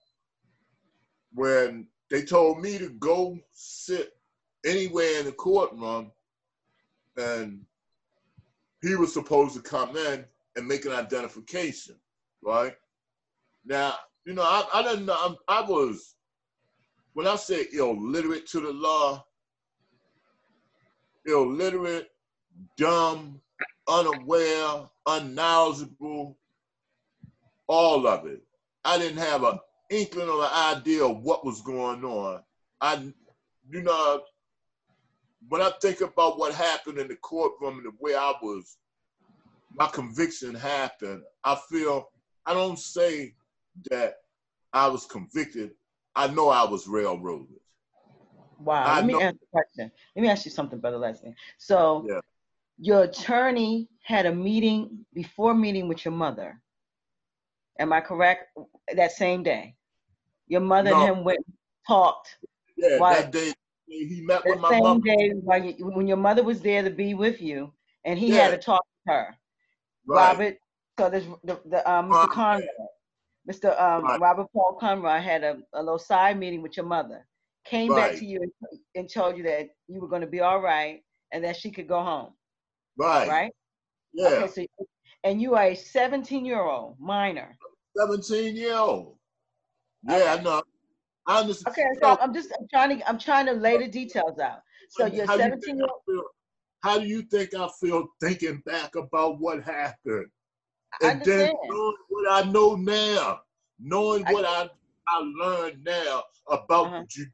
[1.33, 4.13] when they told me to go sit
[4.65, 6.13] anywhere in the courtroom,
[7.17, 7.61] and
[8.83, 10.25] he was supposed to come in
[10.57, 11.97] and make an identification,
[12.43, 12.75] right?
[13.65, 13.95] Now,
[14.27, 16.16] you know, I, I didn't know, I, I was,
[17.17, 19.25] when I say illiterate to the law,
[21.25, 22.09] illiterate,
[22.77, 23.41] dumb,
[23.89, 26.37] unaware, unknowledgeable,
[27.69, 28.43] all of it.
[28.85, 32.43] I didn't have an inkling or an idea of what was going on.
[32.83, 33.11] I,
[33.71, 34.21] you know,
[35.49, 38.77] when I think about what happened in the courtroom and the way I was,
[39.75, 42.11] my conviction happened, I feel,
[42.45, 43.37] I don't say
[43.91, 44.17] that
[44.75, 45.71] I was convicted.
[46.17, 47.61] I know I was railroaded.
[48.59, 48.85] Wow.
[48.85, 49.93] I Let me know- ask a question.
[50.15, 51.35] Let me ask you something, Brother Leslie.
[51.59, 52.21] So, yeah.
[52.79, 56.61] your attorney had a meeting before meeting with your mother.
[57.79, 58.57] Am I correct?
[58.95, 59.77] That same day,
[60.47, 61.01] your mother no.
[61.07, 61.41] and him went
[61.87, 62.39] talked.
[62.77, 63.53] Yeah, that day
[63.87, 65.01] he met with my same mother.
[65.01, 67.73] day you, when your mother was there to be with you,
[68.05, 68.45] and he yeah.
[68.45, 69.37] had to talk to her.
[70.07, 70.33] Right.
[70.33, 70.59] Robert,
[70.99, 72.31] so there's the, the um, Mr.
[72.31, 72.69] Conrad,
[73.51, 73.81] Mr.
[73.81, 74.21] Um, right.
[74.21, 77.27] Robert Paul Conrad had a, a little side meeting with your mother.
[77.65, 78.11] Came right.
[78.11, 81.03] back to you and, and told you that you were going to be all right
[81.33, 82.33] and that she could go home.
[82.97, 83.29] Right.
[83.29, 83.53] Right.
[84.13, 84.29] Yeah.
[84.29, 84.87] Okay, so,
[85.25, 87.57] and you are a 17 year old minor.
[87.97, 89.17] 17 year old.
[90.05, 90.29] Yeah, okay.
[90.29, 90.63] I know.
[91.27, 91.75] I understand.
[91.77, 94.61] Okay, so I'm just I'm trying to I'm trying to lay the details out.
[94.91, 96.25] So you're 17 year old.
[96.83, 100.27] How do you think I feel thinking back about what happened?
[101.03, 103.41] And then knowing what I know now,
[103.79, 104.71] knowing I, what I
[105.09, 107.03] I learned now about uh-huh.
[107.03, 107.27] the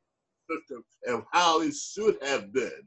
[0.50, 2.82] system and how it should have been.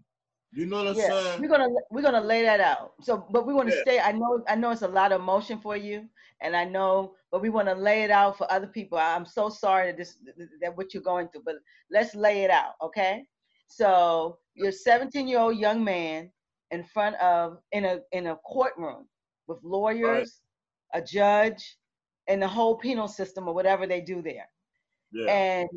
[0.52, 1.42] You know what I'm saying?
[1.42, 2.94] We're gonna we're gonna lay that out.
[3.02, 3.82] So, but we want to yeah.
[3.82, 4.00] stay.
[4.00, 6.08] I know I know it's a lot of emotion for you,
[6.42, 8.98] and I know, but we want to lay it out for other people.
[8.98, 10.18] I'm so sorry that this
[10.62, 11.56] that what you're going through, but
[11.92, 13.26] let's lay it out, okay?
[13.68, 16.32] So you're a 17 year old young man
[16.72, 19.08] in front of in a in a courtroom
[19.48, 20.40] with lawyers.
[20.94, 21.78] A judge,
[22.28, 24.50] and the whole penal system or whatever they do there.
[25.12, 25.32] Yeah.
[25.32, 25.70] And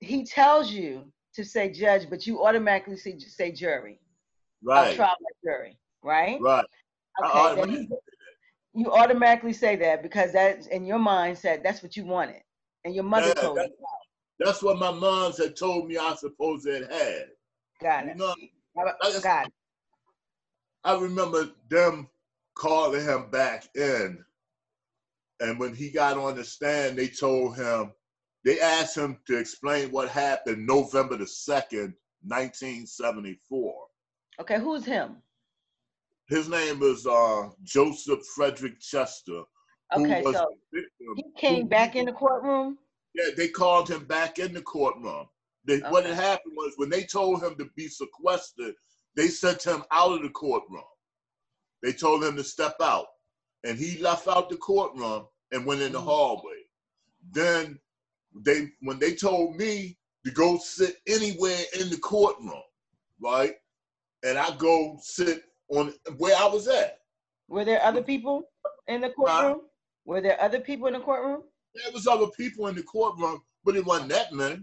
[0.00, 4.00] he tells you to say judge, but you automatically say, say jury.
[4.62, 4.94] Right.
[4.94, 5.78] Trial by jury.
[6.02, 6.40] Right.
[6.40, 6.64] Right.
[7.24, 7.70] Okay.
[7.70, 7.88] He,
[8.74, 12.42] you automatically say that because that in your mind said that's what you wanted,
[12.84, 13.68] and your mother yeah, told you.
[14.38, 17.26] That's what my mom had told me I supposed to had.
[17.82, 18.08] Got it.
[18.10, 18.34] You know,
[18.78, 19.52] I, Got it.
[20.84, 22.08] I remember them
[22.54, 24.24] calling him back in,
[25.40, 27.92] and when he got on the stand, they told him
[28.44, 31.94] they asked him to explain what happened November the 2nd,
[32.24, 33.74] 1974.
[34.40, 35.16] Okay, who's him?
[36.28, 39.42] His name is uh, Joseph Frederick Chester.
[39.94, 40.46] Okay, so
[41.16, 42.78] he came back in the courtroom.
[43.14, 45.26] Yeah, they called him back in the courtroom.
[45.66, 45.90] They, okay.
[45.90, 48.74] What had happened was when they told him to be sequestered,
[49.14, 50.82] they sent him out of the courtroom.
[51.82, 53.06] They told him to step out,
[53.64, 56.06] and he left out the courtroom and went in the mm-hmm.
[56.06, 56.60] hallway.
[57.30, 57.78] Then
[58.34, 62.62] they, when they told me to go sit anywhere in the courtroom,
[63.20, 63.54] right,
[64.24, 66.98] and I go sit on where I was at.
[67.48, 68.44] Were there other people
[68.86, 69.62] in the courtroom?
[70.04, 71.42] Were there other people in the courtroom?
[71.74, 74.60] There was other people in the courtroom, but it wasn't that many.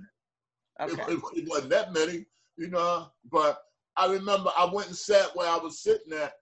[0.80, 1.14] Okay.
[1.14, 2.26] It, it wasn't that many,
[2.58, 3.08] you know.
[3.32, 3.62] But
[3.98, 6.34] I remember I went and sat where I was sitting at,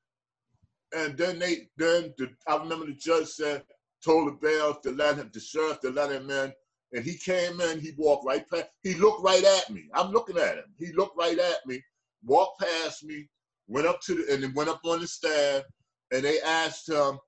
[0.95, 3.63] and then they then the, I remember the judge said
[4.03, 6.53] told the bail to let him the sheriff to let him in,
[6.93, 7.79] and he came in.
[7.79, 8.67] He walked right past.
[8.83, 9.89] He looked right at me.
[9.93, 10.73] I'm looking at him.
[10.77, 11.81] He looked right at me,
[12.23, 13.27] walked past me,
[13.67, 15.63] went up to the and then went up on the stand,
[16.11, 17.19] and they asked him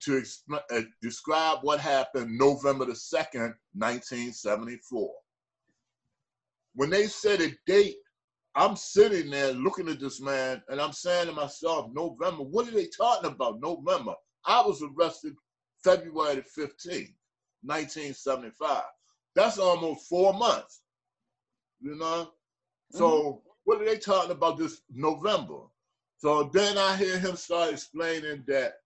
[0.00, 0.22] to
[0.70, 5.10] uh, describe what happened November the 2nd, 1974.
[6.74, 7.96] When they said a date,
[8.56, 12.70] I'm sitting there looking at this man and I'm saying to myself, November, what are
[12.70, 13.60] they talking about?
[13.60, 14.14] November.
[14.46, 15.34] I was arrested
[15.84, 17.12] February 15th,
[17.62, 18.82] 1975.
[19.34, 20.80] That's almost four months,
[21.80, 22.30] you know?
[22.94, 22.98] Mm-hmm.
[22.98, 25.58] So what are they talking about this November?
[26.16, 28.76] So then I hear him start explaining that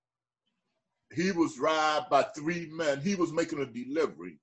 [1.15, 3.01] he was robbed by three men.
[3.01, 4.39] He was making a delivery.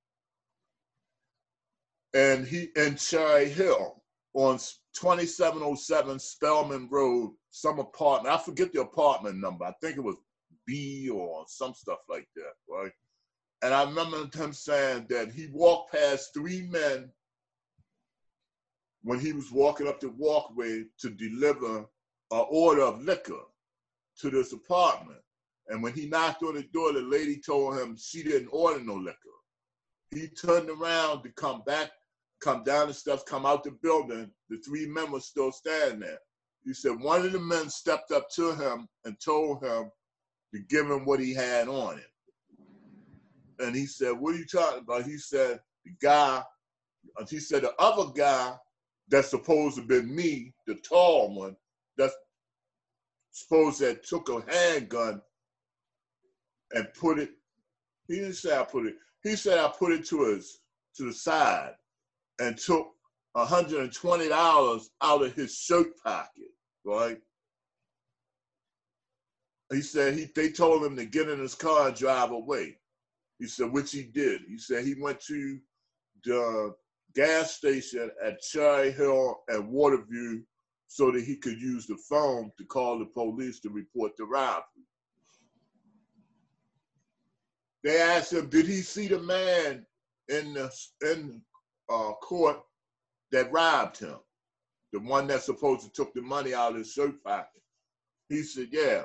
[2.14, 4.02] And he in Cherry Hill
[4.34, 4.58] on
[5.00, 8.34] 2707 Spelman Road, some apartment.
[8.34, 9.66] I forget the apartment number.
[9.66, 10.18] I think it was
[10.66, 12.92] B or some stuff like that, right?
[13.62, 17.10] And I remember him saying that he walked past three men
[19.04, 21.80] when he was walking up the walkway to deliver
[22.32, 23.42] an order of liquor
[24.20, 25.20] to this apartment.
[25.70, 28.96] And when he knocked on the door, the lady told him she didn't order no
[28.96, 29.18] liquor.
[30.12, 31.92] He turned around to come back,
[32.42, 34.30] come down the steps, come out the building.
[34.50, 36.20] The three men were still standing there.
[36.64, 39.92] He said one of the men stepped up to him and told him
[40.54, 42.04] to give him what he had on him.
[43.60, 45.06] And he said, What are you talking about?
[45.06, 46.44] He said, The guy,
[47.20, 48.54] uh, he said, the other guy
[49.10, 51.56] that's supposed to been me, the tall one,
[51.98, 52.16] that's
[53.32, 55.22] supposed that took a handgun
[56.74, 57.32] and put it.
[58.08, 58.96] He didn't say I put it.
[59.24, 60.60] He said I put it to his
[60.96, 61.74] to the side
[62.40, 62.88] and took
[63.36, 66.52] $120 out of his shirt pocket,
[66.86, 67.18] right?
[69.72, 72.78] He said he they told him to get in his car and drive away.
[73.40, 74.42] He said, which he did.
[74.48, 75.60] He said he went to
[76.24, 76.74] the
[77.14, 80.44] gas station at Cherry Hill and Waterview
[80.88, 84.64] so that he could use the phone to call the police to report the robbery.
[87.84, 89.86] They asked him, did he see the man
[90.30, 91.42] in the in
[91.90, 92.58] uh, court
[93.32, 94.18] that robbed him?
[94.94, 97.62] The one that supposed to took the money out of his shirt pocket.
[98.30, 99.04] He said, yeah.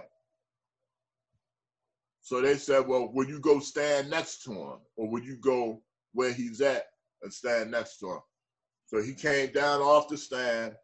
[2.20, 4.78] So they said, well, will you go stand next to him?
[4.97, 6.87] Or would you go where he's at
[7.22, 8.20] and stand next to him?
[8.87, 10.74] So he came down off the stand,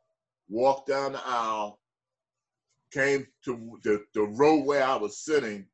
[0.49, 1.79] walked down the aisle,
[2.93, 5.67] came to the, the row where I was sitting,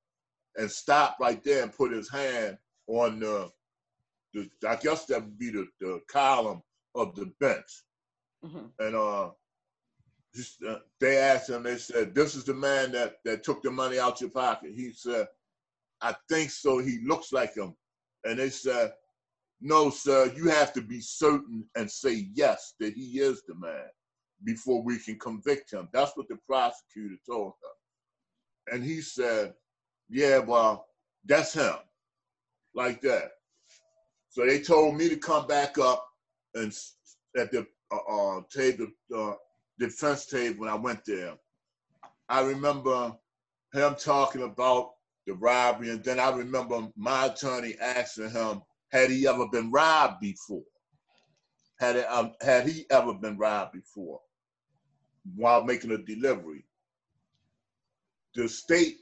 [0.56, 3.50] and stopped right there and put his hand on the,
[4.34, 6.62] the I guess that would be the, the column
[6.94, 7.84] of the bench.
[8.44, 8.66] Mm-hmm.
[8.78, 9.30] And uh,
[10.34, 13.70] just, uh, they asked him, they said, this is the man that, that took the
[13.70, 14.72] money out your pocket.
[14.74, 15.26] He said,
[16.02, 16.78] I think so.
[16.78, 17.74] He looks like him.
[18.24, 18.92] And they said,
[19.60, 23.86] no, sir, you have to be certain and say yes that he is the man
[24.44, 25.88] before we can convict him.
[25.92, 28.74] That's what the prosecutor told him.
[28.74, 29.54] And he said,
[30.10, 30.86] yeah, well,
[31.24, 31.76] that's him,
[32.74, 33.30] like that.
[34.34, 36.04] So they told me to come back up
[36.54, 36.76] and
[37.38, 39.34] at the uh, uh, table, uh,
[39.78, 41.34] defense table when I went there.
[42.28, 43.16] I remember
[43.72, 44.94] him talking about
[45.28, 50.20] the robbery, and then I remember my attorney asking him, had he ever been robbed
[50.20, 50.64] before?
[51.78, 54.20] Had, it, um, had he ever been robbed before
[55.36, 56.64] while making a delivery?
[58.34, 58.96] The state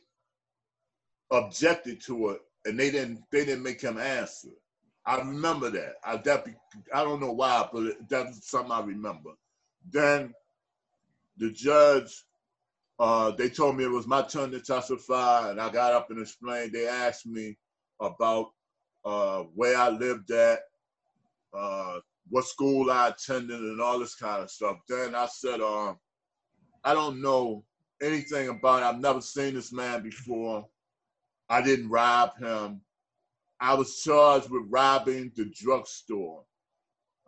[1.31, 4.51] objected to it, and they didn't they didn't make him answer.
[5.05, 5.95] I remember that.
[6.05, 6.47] I that
[6.95, 9.31] I don't know why, but that's something I remember.
[9.91, 10.33] Then
[11.39, 12.25] the judge,
[12.99, 16.21] uh, they told me it was my turn to testify, and I got up and
[16.21, 16.73] explained.
[16.73, 17.57] They asked me
[18.01, 18.53] about
[19.05, 20.61] uh, where I lived at,
[21.53, 21.99] uh,
[22.29, 24.79] what school I attended and all this kind of stuff.
[24.89, 25.99] Then I said, um,
[26.85, 27.65] I don't know
[28.01, 28.87] anything about it.
[28.87, 30.67] I've never seen this man before.
[31.49, 32.81] I didn't rob him.
[33.63, 36.43] I was charged with robbing the drugstore.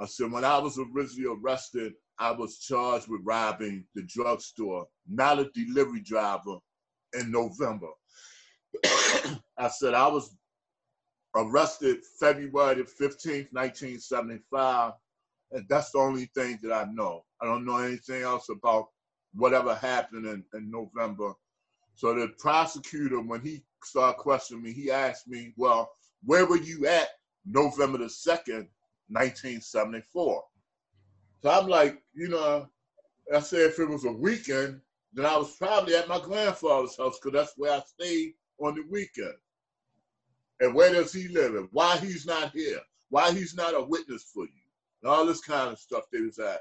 [0.01, 5.39] I said, when I was originally arrested, I was charged with robbing the drugstore, not
[5.39, 6.57] a delivery driver
[7.17, 7.87] in November.
[9.57, 10.37] I said, I was
[11.37, 14.93] arrested February the 15th, 1975.
[15.53, 17.25] And that's the only thing that I know.
[17.41, 18.89] I don't know anything else about
[19.35, 21.33] whatever happened in, in November.
[21.95, 25.93] So the prosecutor, when he started questioning me, he asked me, well,
[26.25, 27.09] where were you at
[27.47, 28.69] November the 2nd,
[29.09, 30.45] 1974?
[31.43, 32.69] So I'm like, you know,
[33.35, 34.81] I said if it was a weekend,
[35.13, 38.85] then I was probably at my grandfather's house because that's where I stayed on the
[38.91, 39.35] weekend.
[40.61, 41.55] And where does he live?
[41.55, 42.81] And why he's not here?
[43.11, 44.63] Why he's not a witness for you?
[45.03, 46.61] And all this kind of stuff they was asking.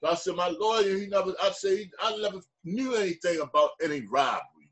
[0.00, 4.00] So I said, my lawyer, he never, I said, I never knew anything about any
[4.06, 4.70] robbery.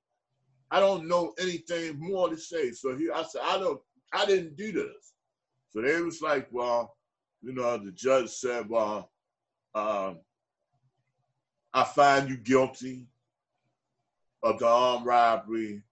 [0.72, 2.72] I don't know anything more to say.
[2.72, 3.80] So he, I said, I don't,
[4.12, 5.14] I didn't do this.
[5.70, 6.96] So they was like, well,
[7.42, 9.10] you know, the judge said, well,
[9.74, 10.14] uh,
[11.72, 13.06] I find you guilty
[14.42, 15.82] of the armed robbery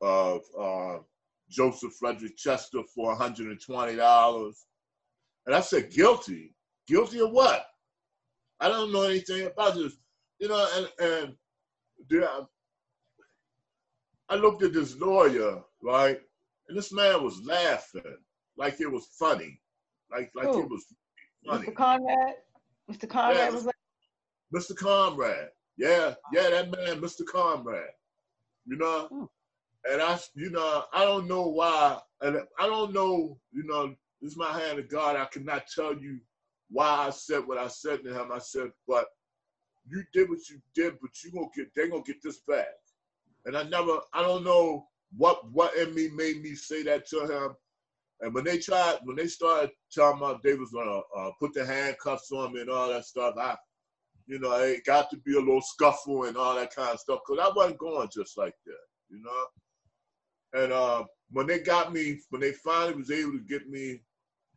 [0.00, 0.98] of uh,
[1.50, 4.54] Joseph Frederick Chester for $120.
[5.46, 6.54] And I said, guilty?
[6.86, 7.66] Guilty of what?
[8.60, 9.96] I don't know anything about this.
[10.38, 12.40] You know, and, and I,
[14.30, 16.20] I looked at this lawyer, right?
[16.68, 18.02] And this man was laughing
[18.56, 19.60] like it was funny.
[20.10, 20.62] Like like Who?
[20.62, 20.84] it was
[21.46, 21.66] funny.
[21.66, 21.74] Mr.
[21.74, 22.34] Conrad?
[22.90, 23.08] Mr.
[23.08, 23.74] Conrad yeah, was like
[24.54, 24.76] Mr.
[24.76, 25.50] Conrad.
[25.76, 27.24] Yeah, yeah, that man, Mr.
[27.24, 27.90] Conrad.
[28.66, 29.06] You know?
[29.06, 29.24] Hmm.
[29.90, 34.32] And I, you know, I don't know why, and I don't know, you know, this
[34.32, 35.16] is my hand of God.
[35.16, 36.18] I cannot tell you
[36.70, 38.32] why I said what I said to him.
[38.32, 39.06] I said, but
[39.88, 42.66] you did what you did, but you gonna get, they gonna get this back.
[43.46, 47.20] And I never, I don't know what what in me made me say that to
[47.26, 47.54] him.
[48.20, 51.64] And when they tried, when they started talking about they was gonna uh, put the
[51.64, 53.56] handcuffs on me and all that stuff, I,
[54.26, 57.20] you know, it got to be a little scuffle and all that kind of stuff
[57.26, 58.74] because I wasn't going just like that,
[59.08, 60.62] you know.
[60.62, 64.02] And uh, when they got me, when they finally was able to get me,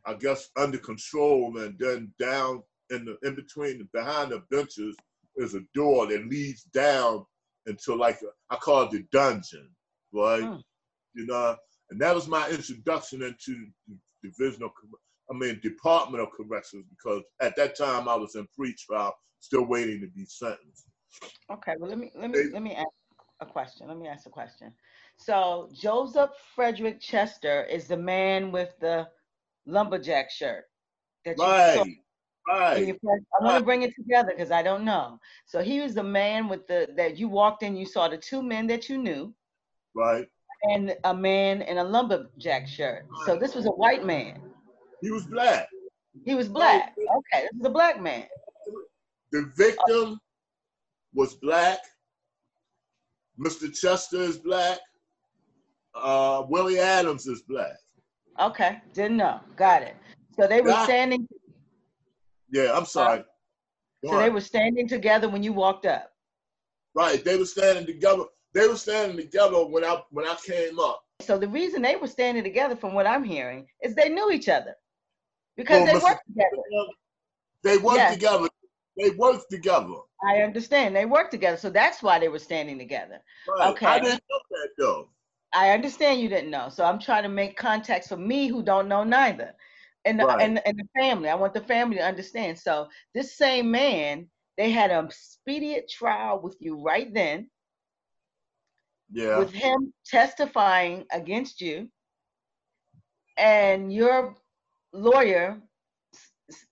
[0.04, 4.96] I guess under control, and then down in the in between behind the benches
[5.36, 7.24] is a door that leads down
[7.66, 9.70] into like a, I call it the dungeon,
[10.12, 10.42] right?
[10.42, 10.56] Hmm.
[11.14, 11.56] You know,
[11.90, 14.72] and that was my introduction into the divisional,
[15.30, 20.00] I mean, Department of Corrections, because at that time I was in pre-trial, still waiting
[20.00, 20.86] to be sentenced.
[21.50, 22.88] Okay, well let me let me let me ask
[23.40, 23.88] a question.
[23.88, 24.72] Let me ask a question.
[25.18, 29.08] So Joseph Frederick Chester is the man with the
[29.66, 30.64] lumberjack shirt.
[31.24, 31.74] That you right.
[31.76, 31.84] Saw.
[32.48, 32.98] Right.
[33.04, 35.20] I want to bring it together because I don't know.
[35.46, 38.42] So he was the man with the that you walked in, you saw the two
[38.42, 39.32] men that you knew.
[39.94, 40.26] Right.
[40.70, 43.06] And a man in a lumberjack shirt.
[43.26, 44.40] So this was a white man.
[45.00, 45.68] He was black.
[46.24, 46.94] He was black.
[46.98, 48.26] Okay, this is a black man.
[49.32, 50.20] The victim
[51.14, 51.78] was black.
[53.40, 53.74] Mr.
[53.74, 54.78] Chester is black.
[55.94, 57.76] Uh, Willie Adams is black.
[58.40, 59.40] Okay, didn't know.
[59.56, 59.96] Got it.
[60.38, 61.26] So they were standing.
[62.50, 63.24] Yeah, I'm sorry.
[64.04, 66.12] so they were standing together when you walked up.
[66.94, 68.24] Right, they were standing together.
[68.54, 71.02] They were standing together when I when I came up.
[71.20, 74.48] So the reason they were standing together, from what I'm hearing, is they knew each
[74.48, 74.74] other
[75.56, 76.86] because well, they worked together.
[77.62, 78.14] They worked yes.
[78.14, 78.48] together.
[78.96, 79.94] They worked together.
[80.24, 80.94] I understand.
[80.94, 83.22] They worked together, so that's why they were standing together.
[83.48, 83.70] Right.
[83.70, 83.86] Okay.
[83.86, 85.08] I didn't know that though.
[85.54, 86.68] I understand you didn't know.
[86.68, 89.54] So I'm trying to make context for me who don't know neither.
[90.04, 90.42] And the, right.
[90.42, 91.28] and, and the family.
[91.28, 92.58] I want the family to understand.
[92.58, 94.26] So this same man,
[94.56, 97.48] they had a speedier trial with you right then.
[99.12, 99.38] Yeah.
[99.38, 101.88] With him testifying against you.
[103.36, 104.34] And your
[104.92, 105.60] lawyer,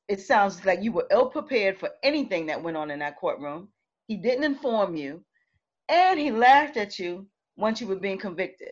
[0.09, 3.69] it sounds like you were ill prepared for anything that went on in that courtroom.
[4.07, 5.25] He didn't inform you.
[5.89, 7.27] And he laughed at you
[7.57, 8.71] once you were being convicted.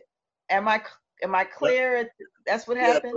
[0.49, 0.81] Am I
[1.23, 2.09] am I clear?
[2.45, 3.13] That's what happened.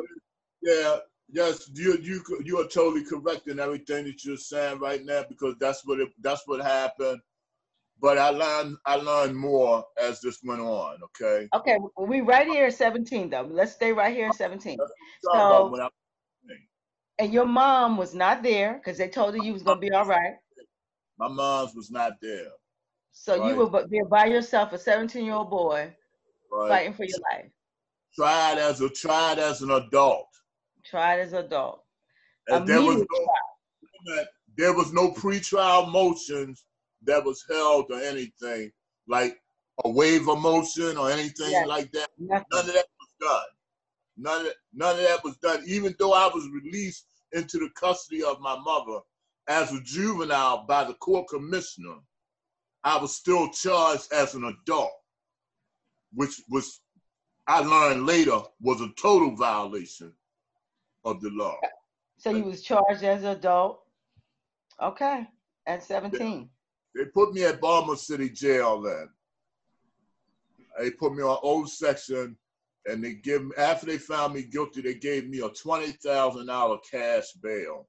[0.62, 0.98] Yeah,
[1.30, 5.54] yes, you you you are totally correct in everything that you're saying right now because
[5.58, 7.20] that's what it, that's what happened.
[8.02, 10.96] But I learned I learned more as this went on.
[11.04, 11.48] Okay.
[11.54, 13.48] Okay, we right here at 17 though.
[13.48, 14.76] Let's stay right here at 17.
[15.22, 15.88] So,
[17.20, 20.04] and your mom was not there because they told her you was gonna be all
[20.04, 20.34] right.
[21.16, 22.50] My mom's was not there.
[23.12, 23.48] So right.
[23.48, 25.94] you were there by yourself, a 17 year old boy,
[26.50, 26.68] right.
[26.68, 27.52] fighting for your life.
[28.16, 30.26] Tried as a tried as an adult.
[30.84, 31.84] Tried as an adult.
[32.48, 34.24] And there was no
[34.56, 36.64] there was no pretrial motions
[37.04, 38.70] that was held or anything
[39.08, 39.36] like
[39.84, 41.66] a wave of motion or anything yes.
[41.66, 42.08] like that.
[42.18, 42.44] Nothing.
[42.52, 43.42] None of that was done.
[44.16, 45.62] None of, none of that was done.
[45.66, 49.00] Even though I was released into the custody of my mother
[49.48, 51.96] as a juvenile by the court commissioner,
[52.84, 54.92] I was still charged as an adult,
[56.14, 56.80] which was
[57.46, 60.12] I learned later was a total violation
[61.04, 61.56] of the law.
[62.18, 63.80] So you was charged as an adult?
[64.80, 65.26] Okay,
[65.66, 66.48] at 17.
[66.94, 69.08] They, put me at Baltimore City Jail then.
[70.78, 72.36] They put me on old section
[72.86, 77.32] and they give me, after they found me guilty, they gave me a $20,000 cash
[77.42, 77.88] bail.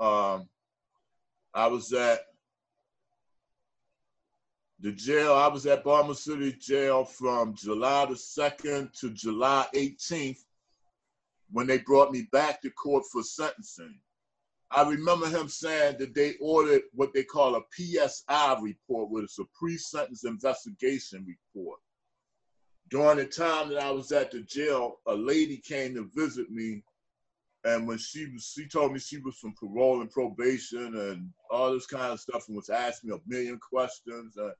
[0.00, 0.48] Um,
[1.54, 2.20] I was at
[4.80, 10.40] the jail, I was at Baltimore City Jail from July the 2nd to July 18th
[11.52, 14.00] when they brought me back to court for sentencing.
[14.74, 19.38] I remember him saying that they ordered what they call a PSI report, which is
[19.38, 21.78] a pre-sentence investigation report.
[22.90, 26.82] During the time that I was at the jail, a lady came to visit me,
[27.64, 31.72] and when she was, she told me she was from parole and probation and all
[31.72, 34.36] this kind of stuff, and was asking me a million questions.
[34.36, 34.52] And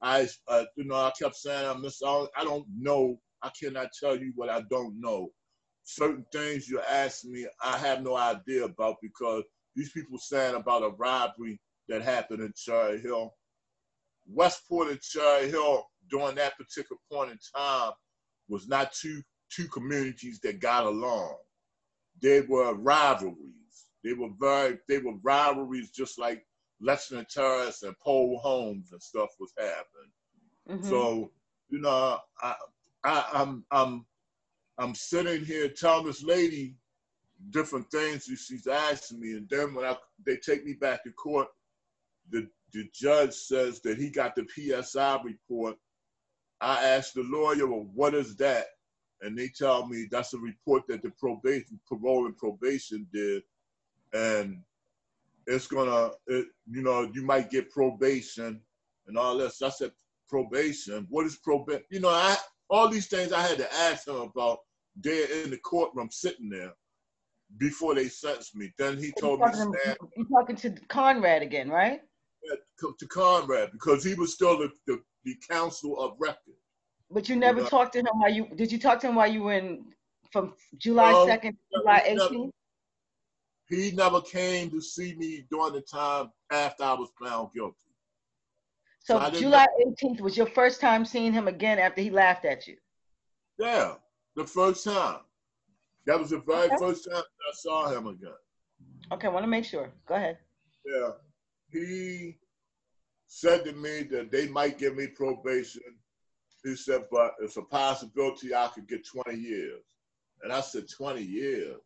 [0.00, 0.28] I,
[0.76, 3.20] you know, I kept saying, I miss all, I don't know.
[3.42, 5.32] I cannot tell you what I don't know.
[5.84, 9.44] Certain things you ask me, I have no idea about because
[9.76, 13.34] these people saying about a robbery that happened in Cherry Hill.
[14.28, 17.92] Westport and Cherry Hill during that particular point in time
[18.48, 19.22] was not two
[19.52, 21.36] two communities that got along.
[22.20, 23.36] They were rivalries.
[24.02, 26.44] They were very they were rivalries just like
[26.80, 30.10] Lexington Terrace and Poe Homes and stuff was happening.
[30.68, 30.88] Mm-hmm.
[30.88, 31.30] So,
[31.68, 32.54] you know, I,
[33.04, 34.04] I, I'm, I'm,
[34.78, 36.76] I'm sitting here telling this lady
[37.50, 41.10] different things that she's asking me, and then when I, they take me back to
[41.12, 41.48] court,
[42.30, 45.76] the the judge says that he got the PSI report.
[46.60, 48.66] I asked the lawyer, well, what is that?
[49.22, 53.42] And they tell me that's a report that the probation, parole and probation did,
[54.12, 54.62] and
[55.46, 58.60] it's gonna, it, you know, you might get probation
[59.06, 59.62] and all this.
[59.62, 59.92] I said,
[60.28, 61.06] probation.
[61.08, 61.84] What is probation?
[61.90, 62.36] You know, I
[62.68, 64.58] all these things I had to ask him about
[64.96, 66.72] there in the courtroom sitting there
[67.58, 68.72] before they sentenced me.
[68.78, 69.46] Then he told me,
[70.16, 72.00] You're talking to Conrad again, right?
[72.42, 76.54] Yeah, to Conrad because he was still the, the, the counsel of record.
[77.10, 77.68] But you never you know?
[77.68, 79.84] talked to him while you did you talk to him while you were in
[80.32, 82.52] from July second to July eighteenth?
[83.68, 87.76] He never came to see me during the time after I was found guilty.
[89.00, 92.66] So, so July 18th was your first time seeing him again after he laughed at
[92.66, 92.76] you?
[93.56, 93.94] Yeah,
[94.34, 95.20] the first time.
[96.06, 96.76] That was the very okay.
[96.78, 98.30] first time I saw him again.
[99.12, 99.90] Okay, I want to make sure.
[100.06, 100.38] Go ahead.
[100.84, 101.10] Yeah,
[101.70, 102.38] he
[103.26, 105.82] said to me that they might give me probation.
[106.62, 109.82] He said, but it's a possibility I could get 20 years.
[110.42, 111.76] And I said, 20 years?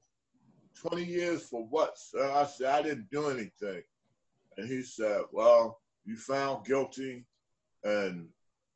[0.76, 2.30] 20 years for what, sir?
[2.30, 3.82] I said, I didn't do anything.
[4.56, 7.26] And he said, well, you found guilty
[7.84, 8.28] and,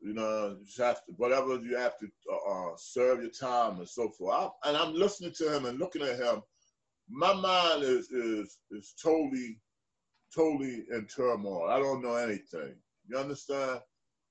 [0.05, 3.79] you know, you just have to, whatever you have to uh, uh, serve your time
[3.79, 4.35] and so forth.
[4.35, 6.43] I, and I'm listening to him and looking at him.
[7.09, 9.59] My mind is, is, is totally,
[10.35, 11.69] totally in turmoil.
[11.69, 12.75] I don't know anything.
[13.09, 13.81] You understand?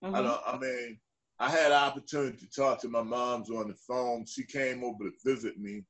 [0.03, 0.15] Mm-hmm.
[0.15, 0.99] I, don't, I mean,
[1.39, 4.25] I had an opportunity to talk to my mom's on the phone.
[4.25, 5.83] She came over to visit me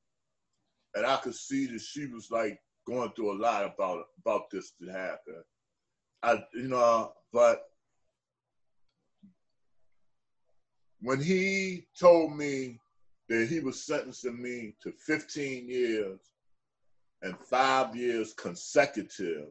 [0.96, 4.72] and I could see that she was like going through a lot about about this
[4.82, 5.44] to happen.
[6.22, 7.64] I, you know, but
[11.04, 12.80] when he told me
[13.28, 16.20] that he was sentencing me to 15 years
[17.22, 19.50] and five years consecutive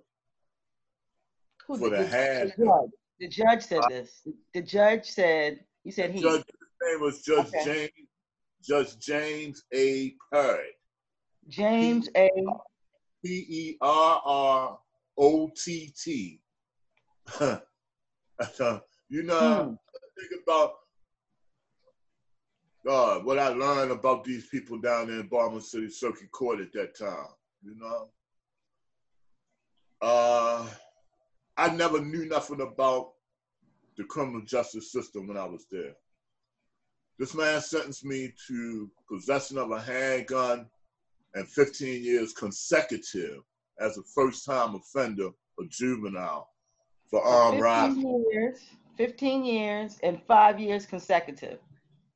[1.67, 2.55] Who, for the, the hand.
[3.21, 4.27] The judge said this.
[4.55, 6.23] The judge said, he said he.
[6.23, 7.65] Judge, his name was Judge okay.
[7.65, 8.09] James,
[8.65, 10.15] Judge James A.
[10.33, 10.71] Perry.
[11.49, 12.31] James A.
[13.25, 14.79] P E R R
[15.19, 16.41] O T T.
[19.09, 19.75] You know, hmm.
[20.19, 20.73] think about
[22.85, 26.73] God, what I learned about these people down there in Baltimore City Circuit Court at
[26.73, 27.29] that time.
[27.63, 28.09] You know,
[30.01, 30.67] uh,
[31.57, 33.13] I never knew nothing about
[33.97, 35.95] the criminal justice system when I was there.
[37.19, 40.67] This man sentenced me to possession of a handgun
[41.35, 43.43] and 15 years consecutive
[43.79, 45.29] as a first time offender,
[45.61, 46.49] a juvenile
[47.09, 48.25] for armed robbery.
[48.33, 48.59] Years,
[48.97, 51.59] 15 years and five years consecutive.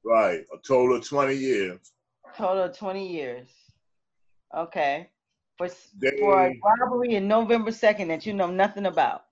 [0.07, 1.93] Right, a total of 20 years.
[2.37, 3.49] Total of 20 years.
[4.57, 5.09] Okay.
[5.59, 9.23] for they, for a robbery in November second that you know nothing about.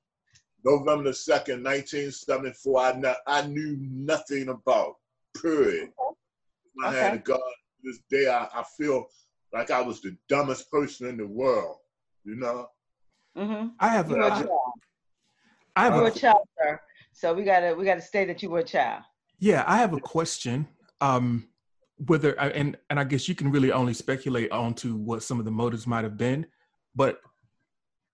[0.64, 2.80] November second, nineteen seventy four.
[2.80, 4.94] I not, I knew nothing about.
[5.40, 5.84] Period.
[5.84, 6.16] Okay.
[6.74, 6.98] My okay.
[6.98, 7.40] hand of God.
[7.82, 9.06] This day, I, I feel
[9.52, 11.76] like I was the dumbest person in the world.
[12.24, 12.66] You know.
[13.36, 13.68] Mm-hmm.
[13.78, 14.44] I have you a, I,
[15.76, 16.80] I have you a, a child, sir.
[17.12, 19.02] So we gotta we gotta say that you were a child.
[19.38, 20.68] Yeah, I have a question.
[21.00, 21.48] Um,
[22.06, 25.50] whether and and I guess you can really only speculate onto what some of the
[25.50, 26.46] motives might have been,
[26.94, 27.20] but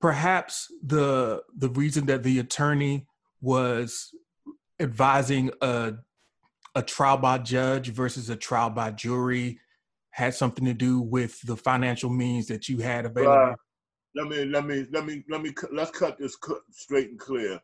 [0.00, 3.06] perhaps the the reason that the attorney
[3.40, 4.10] was
[4.78, 5.94] advising a
[6.74, 9.58] a trial by judge versus a trial by jury
[10.10, 13.52] had something to do with the financial means that you had available.
[13.52, 13.54] Uh,
[14.14, 17.60] let me let me let me let me let's cut this cut straight and clear.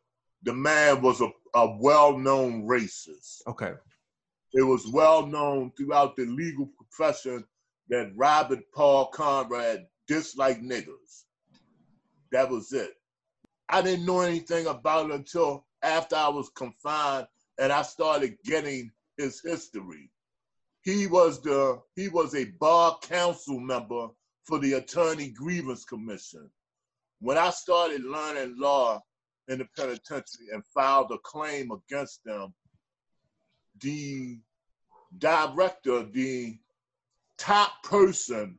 [0.46, 3.42] The man was a, a well-known racist.
[3.48, 3.72] Okay.
[4.54, 7.44] It was well known throughout the legal profession
[7.88, 11.24] that Robert Paul Conrad disliked niggers.
[12.30, 12.92] That was it.
[13.68, 17.26] I didn't know anything about it until after I was confined
[17.58, 20.10] and I started getting his history.
[20.82, 24.08] He was the he was a bar council member
[24.44, 26.48] for the Attorney Grievance Commission.
[27.18, 29.02] When I started learning law
[29.48, 32.52] in the penitentiary and filed a claim against them,
[33.80, 34.38] the
[35.18, 36.58] director, the
[37.38, 38.58] top person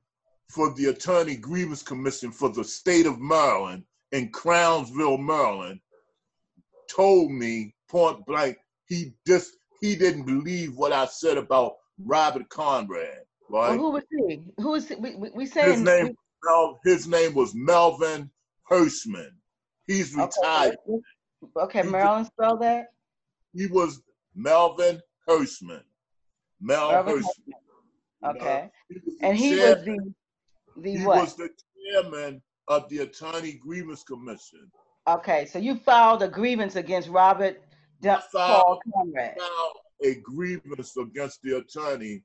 [0.49, 5.79] for the Attorney Grievance Commission for the state of Maryland in Crownsville, Maryland,
[6.87, 11.73] told me point blank he just he didn't believe what I said about
[12.03, 13.23] Robert Conrad.
[13.49, 13.69] Right?
[13.69, 14.43] Well, who was he?
[14.57, 14.95] Who was he?
[14.95, 16.15] we, we, we saying his name?
[16.43, 18.29] We, his name was Melvin
[18.69, 19.31] Hirshman.
[19.87, 20.75] He's retired.
[20.87, 22.87] Okay, okay Maryland, spell that.
[23.53, 24.01] He was
[24.35, 25.83] Melvin Hirshman.
[26.61, 27.31] Mel Hirshman.
[28.25, 28.69] Okay.
[29.21, 30.13] and he was the
[30.77, 31.21] the he what?
[31.21, 31.49] was the
[31.91, 34.69] chairman of the Attorney Grievance Commission.
[35.07, 37.61] Okay, so you filed a grievance against Robert
[38.01, 39.37] D- Paul Conrad.
[39.37, 42.23] Filed a grievance against the attorney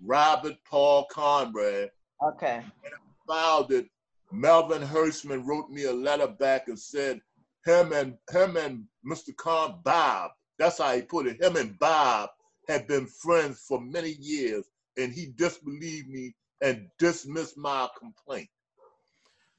[0.00, 1.90] Robert Paul Conrad.
[2.22, 2.56] Okay.
[2.56, 3.86] And I filed it.
[4.32, 7.20] Melvin Hirshman wrote me a letter back and said
[7.64, 9.36] him and him and Mr.
[9.36, 10.30] Con Bob.
[10.58, 11.42] That's how he put it.
[11.42, 12.30] Him and Bob
[12.68, 14.64] had been friends for many years,
[14.96, 18.48] and he disbelieved me and dismissed my complaint.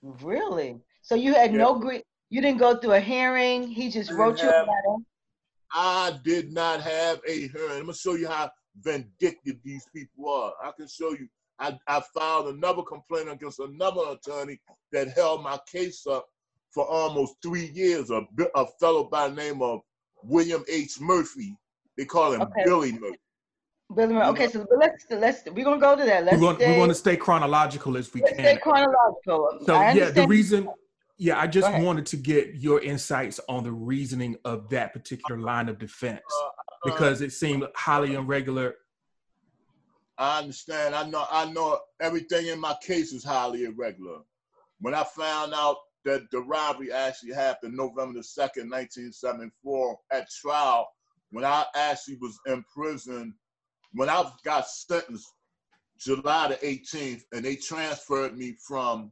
[0.02, 0.80] Really?
[1.02, 1.58] So you had yeah.
[1.60, 3.68] no gre- you didn't go through a hearing.
[3.68, 5.04] He just wrote you have, a letter.
[5.74, 7.72] I did not have a hearing.
[7.72, 8.50] I'm gonna show you how
[8.82, 10.54] vindictive these people are.
[10.64, 11.28] I can show you.
[11.60, 14.60] I, I filed another complaint against another attorney
[14.92, 16.26] that held my case up
[16.72, 18.10] for almost three years.
[18.10, 18.22] A,
[18.56, 19.82] a fellow by the name of
[20.24, 21.00] William H.
[21.00, 21.56] Murphy.
[21.98, 22.64] They call him okay.
[22.66, 23.18] Billy Murphy.
[23.96, 24.30] Billy Murphy.
[24.30, 26.26] Okay, so let's let's we're gonna go to that.
[26.26, 28.46] Let's we want, we want to stay chronological as we let's can.
[28.46, 29.60] Stay chronological.
[29.66, 30.70] So yeah, the reason.
[31.20, 35.70] Yeah, I just wanted to get your insights on the reasoning of that particular line
[35.70, 36.52] of defense uh, uh,
[36.84, 38.76] because it seemed highly irregular.
[40.24, 40.96] I understand.
[40.96, 41.26] I know.
[41.30, 44.20] I know everything in my case is highly irregular.
[44.80, 50.88] When I found out that the robbery actually happened November the 2nd, 1974 at trial
[51.32, 53.34] when I actually was in prison,
[53.94, 55.28] when I got sentenced
[55.98, 59.12] July the 18th, and they transferred me from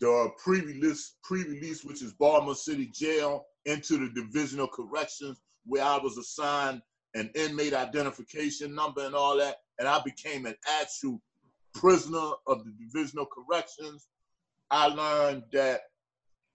[0.00, 6.16] the pre-release, pre-release, which is Baltimore City Jail, into the Divisional Corrections, where I was
[6.16, 6.82] assigned
[7.14, 11.20] an inmate identification number and all that, and I became an actual
[11.74, 14.06] prisoner of the Divisional Corrections.
[14.70, 15.80] I learned that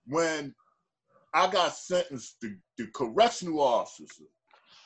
[0.07, 0.53] when
[1.33, 4.23] I got sentenced, the, the correctional officer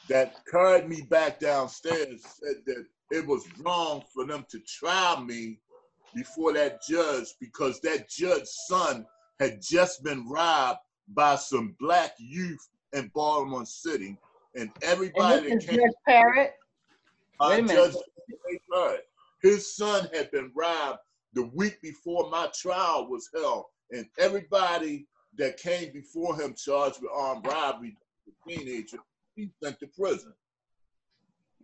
[0.08, 5.60] that carried me back downstairs said that it was wrong for them to try me
[6.16, 9.06] before that judge because that judge's son
[9.40, 10.80] had just been robbed
[11.10, 14.18] by some black youth in Baltimore City,
[14.56, 15.80] and everybody and this that came.
[15.80, 16.50] Judge Perrott.
[17.40, 17.76] Uh, Wait a minute.
[17.76, 17.96] Judge
[19.42, 21.00] His son had been robbed
[21.34, 25.08] the week before my trial was held, and everybody
[25.38, 28.98] that came before him charged with armed robbery, the teenager,
[29.36, 30.34] he sent to prison.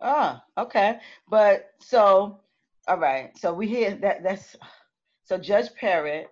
[0.02, 1.00] Ah, okay.
[1.30, 2.40] But so,
[2.88, 3.38] all right.
[3.38, 4.56] So we hear that that's
[5.24, 6.28] so Judge Perrott,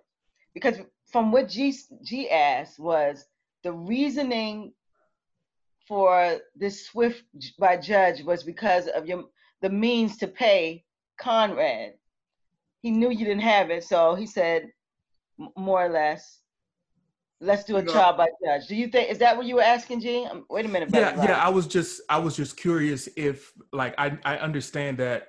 [0.54, 0.78] because
[1.10, 3.26] from what G G asked was
[3.62, 4.72] the reasoning
[5.88, 7.24] for this swift
[7.58, 9.24] by judge was because of your
[9.64, 10.84] the means to pay
[11.18, 11.94] Conrad.
[12.82, 14.70] He knew you didn't have it, so he said
[15.56, 16.40] more or less
[17.40, 18.66] let's do a trial by judge.
[18.68, 20.28] Do you think is that what you were asking, Gene?
[20.30, 20.90] Um, wait a minute.
[20.92, 21.42] Yeah, yeah.
[21.42, 25.28] I was just I was just curious if like I I understand that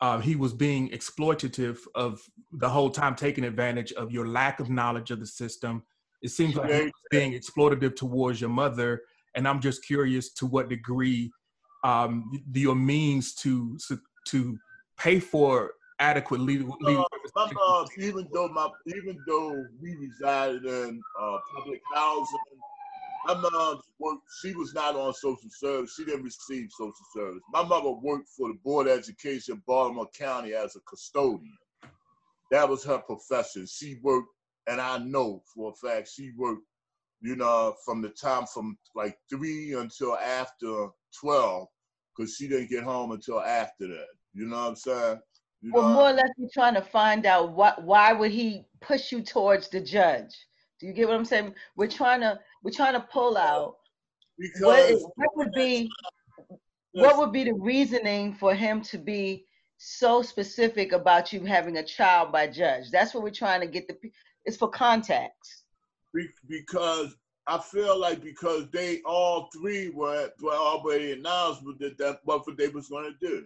[0.00, 2.20] uh, he was being exploitative of
[2.54, 5.84] the whole time, taking advantage of your lack of knowledge of the system.
[6.22, 9.02] It seems like he was being exploitative towards your mother,
[9.36, 11.30] and I'm just curious to what degree
[11.86, 13.78] um, your means to
[14.26, 14.58] to
[14.98, 16.76] pay for adequate legal.
[16.80, 17.04] legal
[17.36, 22.38] uh, mom, even though my even though we resided in uh, public housing,
[23.26, 24.22] my mom worked.
[24.42, 25.94] She was not on social service.
[25.94, 27.42] She didn't receive social service.
[27.52, 31.56] My mother worked for the board of education, Baltimore County, as a custodian.
[32.50, 33.66] That was her profession.
[33.66, 34.28] She worked,
[34.66, 36.62] and I know for a fact she worked.
[37.22, 41.68] You know, from the time from like three until after twelve,
[42.16, 44.06] because she didn't get home until after that.
[44.34, 45.20] You know what I'm saying?
[45.62, 49.10] You well, more or less, we're trying to find out what why would he push
[49.10, 50.34] you towards the judge?
[50.78, 51.54] Do you get what I'm saying?
[51.76, 53.76] We're trying to we're trying to pull out
[54.38, 55.90] because what, is, what would be
[56.92, 59.46] what would be the reasoning for him to be
[59.78, 62.90] so specific about you having a child by judge?
[62.90, 63.96] That's what we're trying to get the.
[64.44, 65.64] It's for context.
[66.48, 67.14] Because
[67.48, 72.68] I feel like because they all three were, were already announced that that's what they
[72.68, 73.44] was going to do.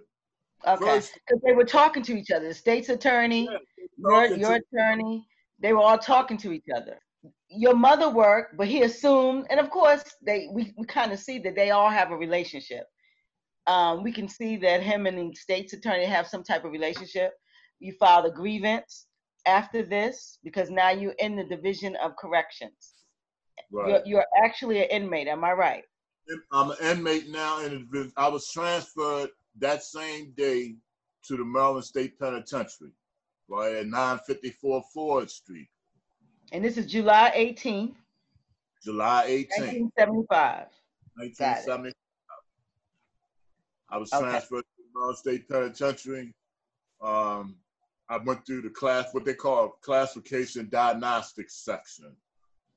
[0.67, 2.49] Okay, because they were talking to each other.
[2.49, 3.59] The state's attorney, yeah,
[3.97, 5.27] your, your attorney,
[5.59, 6.99] they were all talking to each other.
[7.49, 11.39] Your mother worked, but he assumed, and of course, they we, we kind of see
[11.41, 12.85] that they all have a relationship.
[13.67, 17.33] Um, we can see that him and the state's attorney have some type of relationship.
[17.79, 19.07] You filed a grievance
[19.47, 22.95] after this because now you're in the division of corrections.
[23.71, 23.89] Right.
[23.89, 25.29] You're, you're actually an inmate.
[25.29, 25.85] Am I right?
[26.53, 30.77] I'm an inmate now, and I was transferred that same day
[31.27, 32.93] to the Maryland State Penitentiary,
[33.49, 35.69] right at 954 Ford Street.
[36.53, 37.95] And this is July 18th.
[38.83, 39.93] July 18th.
[39.97, 40.67] 1975.
[41.15, 41.93] 1975.
[43.91, 44.23] I was okay.
[44.23, 46.33] transferred to the Maryland State Penitentiary.
[47.03, 47.57] Um,
[48.09, 52.17] I went through the class, what they call classification diagnostics section,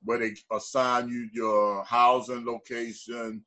[0.03, 3.43] where they assign you your housing location,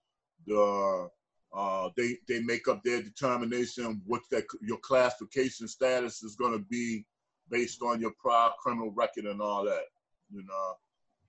[0.46, 1.08] the
[1.54, 6.64] uh, they they make up their determination what that your classification status is going to
[6.68, 7.04] be
[7.50, 9.84] based on your prior criminal record and all that.
[10.30, 10.74] You know.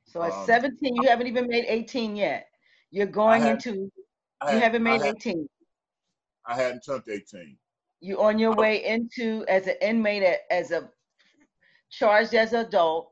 [0.05, 2.47] So at um, 17, you haven't even made 18 yet.
[2.91, 3.91] You're going had, into.
[4.41, 5.49] Had, you haven't made I had, 18.
[6.45, 7.57] I hadn't turned 18.
[7.99, 10.89] You're on your way into as an inmate as a
[11.89, 13.11] charged as an adult,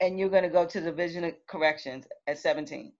[0.00, 2.92] and you're going to go to the division of corrections at 17.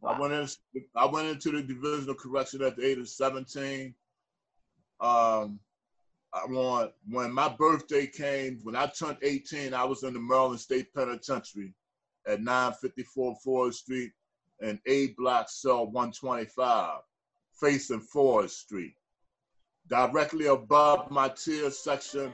[0.00, 0.10] Wow.
[0.10, 0.48] I went in.
[0.94, 3.94] I went into the division of correction at the age of 17.
[5.00, 5.58] Um,
[6.32, 10.60] I want when my birthday came, when I turned 18, I was in the Maryland
[10.60, 11.72] State Penitentiary
[12.26, 14.12] at 954 Ford Street
[14.60, 16.98] and A Block Cell 125,
[17.60, 18.94] facing Forrest Street.
[19.88, 22.32] Directly above my tier section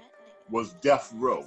[0.49, 1.45] was Death Row.